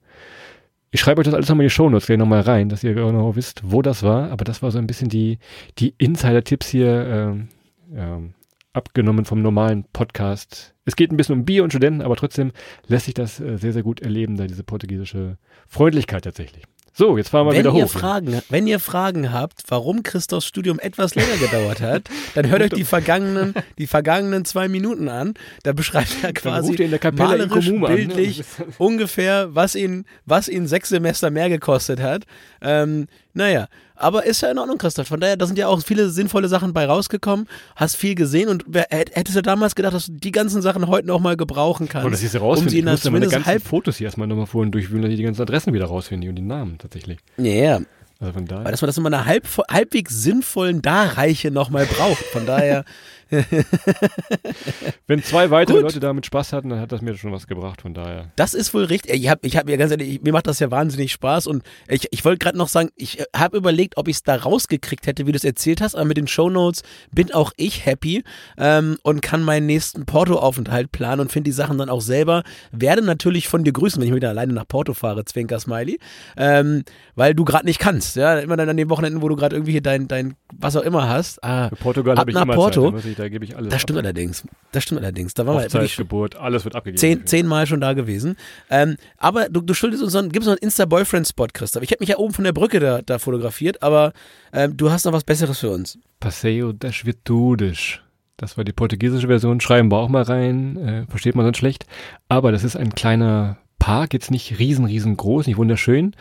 [0.91, 3.37] Ich schreibe euch das alles nochmal in die Shownotes gleich nochmal rein, dass ihr genau
[3.37, 4.31] wisst, wo das war.
[4.31, 5.39] Aber das war so ein bisschen die,
[5.79, 7.49] die Insider-Tipps hier, ähm,
[7.95, 8.35] ähm,
[8.73, 10.75] abgenommen vom normalen Podcast.
[10.85, 12.53] Es geht ein bisschen um Bier und Studenten, aber trotzdem
[12.87, 15.37] lässt sich das äh, sehr, sehr gut erleben, da diese portugiesische
[15.69, 16.65] Freundlichkeit tatsächlich.
[16.97, 17.91] So, jetzt fahren wir Wenn wieder ihr, hoch.
[17.91, 22.05] Fragen, wenn ihr Fragen habt, warum Christophs Studium etwas länger gedauert hat,
[22.37, 25.35] dann hört euch die vergangenen, die vergangenen zwei Minuten an.
[25.65, 27.97] Da beschreibt er quasi ruft ihr in der Kapelle in malerisch, Comum an, ne?
[27.97, 28.45] bildlich
[28.79, 32.27] ungefähr, was ihn, was ihn sechs Semester mehr gekostet hat.
[32.63, 33.67] Ähm, naja,
[33.97, 35.07] aber ist ja in Ordnung, Christoph.
[35.09, 37.47] Von daher, da sind ja auch viele sinnvolle Sachen bei rausgekommen.
[37.77, 40.87] Hast viel gesehen und wer, hätt- hättest du damals gedacht, dass du die ganzen Sachen
[40.89, 42.07] heute noch mal gebrauchen kannst?
[42.07, 42.71] Und das ist um rausfinden.
[42.71, 43.63] sie ich in musste meine ganzen halb.
[43.63, 46.43] Fotos hier erstmal nochmal vorhin durchwühlen, dass ich die ganzen Adressen wieder rausfinde und die
[46.43, 47.19] Namen tatsächlich.
[47.37, 47.81] Ja,
[48.21, 48.65] Also von daher.
[48.65, 52.25] weil dass man das immer eine halb, halbwegs sinnvollen Darreiche nochmal braucht.
[52.25, 52.85] Von daher,
[55.07, 55.85] Wenn zwei weitere Gut.
[55.85, 57.83] Leute damit Spaß hatten, dann hat das mir schon was gebracht.
[57.83, 58.31] Von daher.
[58.37, 59.15] das ist wohl richtig.
[59.15, 62.09] Ich habe ich hab mir ganz ehrlich, mir macht das ja wahnsinnig Spaß und ich,
[62.11, 65.33] ich wollte gerade noch sagen, ich habe überlegt, ob ich es da rausgekriegt hätte, wie
[65.33, 66.83] du es erzählt hast, aber mit den Shownotes
[67.13, 68.25] bin auch ich happy
[68.59, 72.43] ähm, und kann meinen nächsten Porto-Aufenthalt planen und finde die Sachen dann auch selber.
[72.73, 75.99] Werde natürlich von dir grüßen, wenn ich wieder alleine nach Porto fahre, Zwinker Smiley,
[76.37, 78.17] ähm, weil du gerade nicht kannst.
[78.17, 80.83] Ja, immer dann an den Wochenenden, wo du gerade irgendwie hier dein, dein, was auch
[80.83, 81.43] immer hast.
[81.45, 82.93] Ah, Portugal ab habe ich nach immer Porto.
[83.01, 83.05] Zeit.
[83.25, 84.05] Da, gebe ich alles das stimmt ab.
[84.05, 84.45] allerdings.
[84.73, 85.35] Das stimmt allerdings.
[85.35, 86.99] Da wir Hochzeit, wirklich Geburt, alles wird abgegeben.
[86.99, 88.37] zehn, zehnmal schon da gewesen.
[88.71, 91.83] Ähm, aber du, du schuldest uns so einen, gibst noch einen Insta-Boyfriend-Spot, Christoph.
[91.83, 94.13] Ich habe mich ja oben von der Brücke da, da fotografiert, aber
[94.53, 95.99] ähm, du hast noch was Besseres für uns.
[96.21, 98.01] Passeio das Virtudes.
[98.37, 99.61] Das war die portugiesische Version.
[99.61, 100.77] Schreiben wir auch mal rein.
[100.77, 101.87] Äh, versteht man dann schlecht.
[102.29, 104.13] Aber das ist ein kleiner Park.
[104.13, 106.15] Jetzt nicht riesen, riesengroß, nicht wunderschön.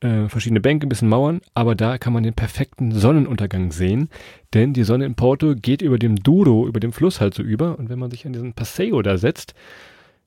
[0.00, 1.40] Äh, verschiedene Bänke, ein bisschen Mauern.
[1.54, 4.08] Aber da kann man den perfekten Sonnenuntergang sehen.
[4.54, 7.78] Denn die Sonne in Porto geht über dem Douro, über dem Fluss halt so über.
[7.78, 9.54] Und wenn man sich an diesen Passeio da setzt,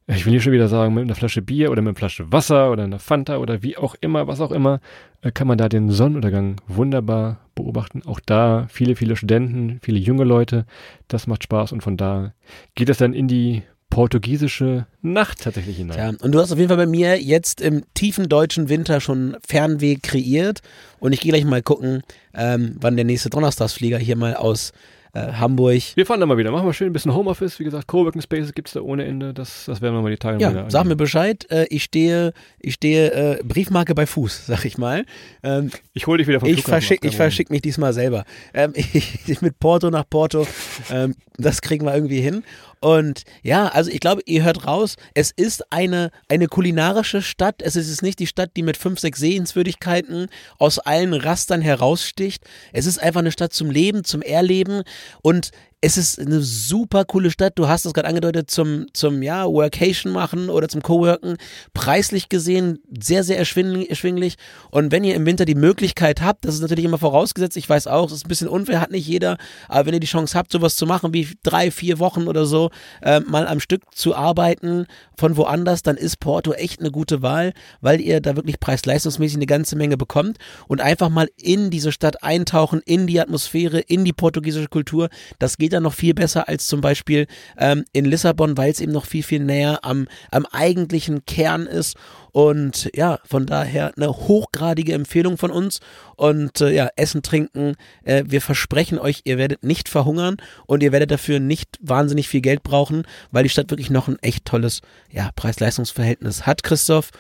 [0.08, 2.72] ich will hier schon wieder sagen, mit einer Flasche Bier oder mit einer Flasche Wasser
[2.72, 4.82] oder einer Fanta oder wie auch immer, was auch immer,
[5.22, 8.02] äh, kann man da den Sonnenuntergang wunderbar beobachten.
[8.06, 10.66] Auch da viele, viele Studenten, viele junge Leute.
[11.08, 12.34] Das macht Spaß und von da
[12.76, 15.98] geht es dann in die portugiesische Nacht tatsächlich hinein.
[15.98, 19.38] Ja, und du hast auf jeden Fall bei mir jetzt im tiefen deutschen Winter schon
[19.48, 20.62] Fernweh kreiert
[21.00, 22.02] und ich gehe gleich mal gucken,
[22.34, 24.72] ähm, wann der nächste Donnerstagsflieger hier mal aus
[25.14, 25.82] äh, Hamburg.
[25.96, 26.52] Wir fahren da mal wieder.
[26.52, 27.60] Machen wir schön ein bisschen Homeoffice.
[27.60, 29.34] Wie gesagt, Coworking Spaces gibt es da ohne Ende.
[29.34, 30.96] Das, das werden wir mal die Tage Ja, sag mir.
[30.96, 31.46] Bescheid.
[31.52, 35.06] Äh, ich stehe, ich stehe äh, Briefmarke bei Fuß, sag ich mal.
[35.44, 38.24] Ähm, Ich hole dich wieder vom ich verschicke ich verschick mich diesmal selber.
[38.54, 40.48] Ähm, ich, mit Porto nach Porto.
[40.90, 42.44] Ähm, das kriegen wir irgendwie hin.
[42.82, 47.62] Und ja, also ich glaube, ihr hört raus, es ist eine, eine kulinarische Stadt.
[47.62, 50.28] Es ist nicht die Stadt, die mit fünf, sechs Sehenswürdigkeiten
[50.58, 52.44] aus allen Rastern heraussticht.
[52.74, 54.82] Es ist einfach eine Stadt zum Leben, zum Erleben.
[55.22, 55.52] Und
[55.84, 57.54] es ist eine super coole Stadt.
[57.56, 61.38] Du hast es gerade angedeutet zum, zum ja, Workation machen oder zum Coworken.
[61.74, 64.36] Preislich gesehen sehr, sehr erschwinglich.
[64.70, 67.88] Und wenn ihr im Winter die Möglichkeit habt, das ist natürlich immer vorausgesetzt, ich weiß
[67.88, 70.52] auch, es ist ein bisschen unfair, hat nicht jeder, aber wenn ihr die Chance habt,
[70.52, 72.70] sowas zu machen wie drei, vier Wochen oder so,
[73.02, 74.86] äh, mal am Stück zu arbeiten
[75.18, 79.48] von woanders, dann ist Porto echt eine gute Wahl, weil ihr da wirklich preis-leistungsmäßig eine
[79.48, 84.14] ganze Menge bekommt und einfach mal in diese Stadt eintauchen, in die Atmosphäre, in die
[84.14, 85.10] portugiesische Kultur.
[85.40, 88.92] Das geht dann noch viel besser als zum Beispiel ähm, in Lissabon, weil es eben
[88.92, 91.98] noch viel, viel näher am, am eigentlichen Kern ist.
[92.32, 95.80] Und ja, von daher eine hochgradige Empfehlung von uns.
[96.16, 97.76] Und äh, ja, Essen, Trinken.
[98.04, 102.42] Äh, wir versprechen euch, ihr werdet nicht verhungern und ihr werdet dafür nicht wahnsinnig viel
[102.42, 107.12] Geld brauchen, weil die Stadt wirklich noch ein echt tolles ja, Preis-Leistungs-Verhältnis hat, Christoph.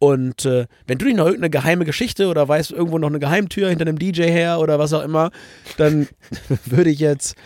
[0.00, 3.68] Und äh, wenn du nicht noch irgendeine geheime Geschichte oder weißt irgendwo noch eine Geheimtür
[3.68, 5.30] hinter einem DJ her oder was auch immer,
[5.76, 6.08] dann
[6.64, 7.36] würde ich jetzt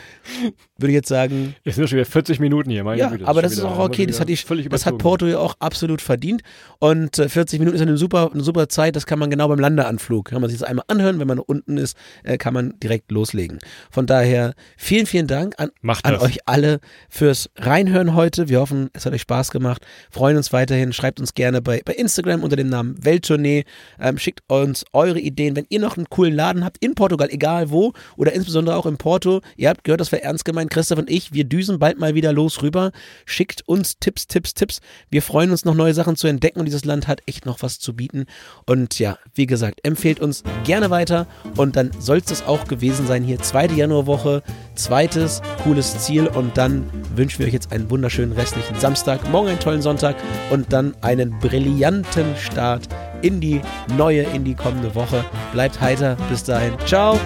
[0.78, 3.26] würde ich jetzt sagen, Jetzt sind wir schon wieder 40 Minuten hier, meine ja, Güte.
[3.26, 4.98] aber schon das ist auch okay, das hat, die, völlig das hat.
[4.98, 6.42] Porto ja auch absolut verdient.
[6.78, 9.58] Und äh, 40 Minuten ist eine super, eine super Zeit, das kann man genau beim
[9.58, 10.26] Landeanflug.
[10.26, 13.58] Kann man sich das einmal anhören, wenn man unten ist, äh, kann man direkt loslegen.
[13.90, 16.22] Von daher vielen, vielen Dank an, an das.
[16.22, 18.48] euch alle fürs Reinhören heute.
[18.48, 19.84] Wir hoffen, es hat euch Spaß gemacht.
[20.10, 20.92] Freuen uns weiterhin.
[20.92, 23.64] Schreibt uns gerne bei, bei Instagram unter dem Namen Welttournee.
[23.98, 25.56] Ähm, schickt uns eure Ideen.
[25.56, 28.96] Wenn ihr noch einen coolen Laden habt in Portugal, egal wo, oder insbesondere auch in
[28.96, 32.14] Porto, ihr habt gehört, das war ernst gemeint, Christoph und ich, wir düsen bald mal
[32.14, 32.92] wieder los rüber.
[33.26, 34.80] Schickt uns Tipps, Tipps, Tipps.
[35.10, 37.78] Wir freuen uns noch neue Sachen zu entdecken und dieses Land hat echt noch was
[37.78, 38.26] zu bieten.
[38.66, 41.26] Und ja, wie gesagt, empfehlt uns gerne weiter
[41.56, 43.38] und dann soll es das auch gewesen sein hier.
[43.38, 44.42] Zweite Januarwoche,
[44.74, 49.60] zweites cooles Ziel und dann wünschen wir euch jetzt einen wunderschönen restlichen Samstag, morgen einen
[49.60, 50.16] tollen Sonntag
[50.50, 52.88] und dann einen brillanten Start
[53.22, 53.62] in die
[53.96, 55.24] neue, in die kommende Woche.
[55.52, 56.76] Bleibt heiter, bis dahin.
[56.86, 57.18] Ciao!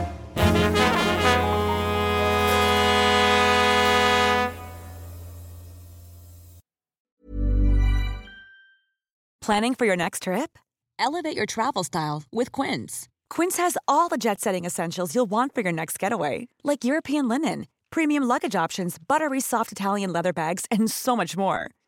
[9.49, 10.59] Planning for your next trip?
[10.99, 13.09] Elevate your travel style with Quince.
[13.31, 17.29] Quince has all the jet setting essentials you'll want for your next getaway, like European
[17.29, 21.71] linen, premium luggage options, buttery soft Italian leather bags, and so much more.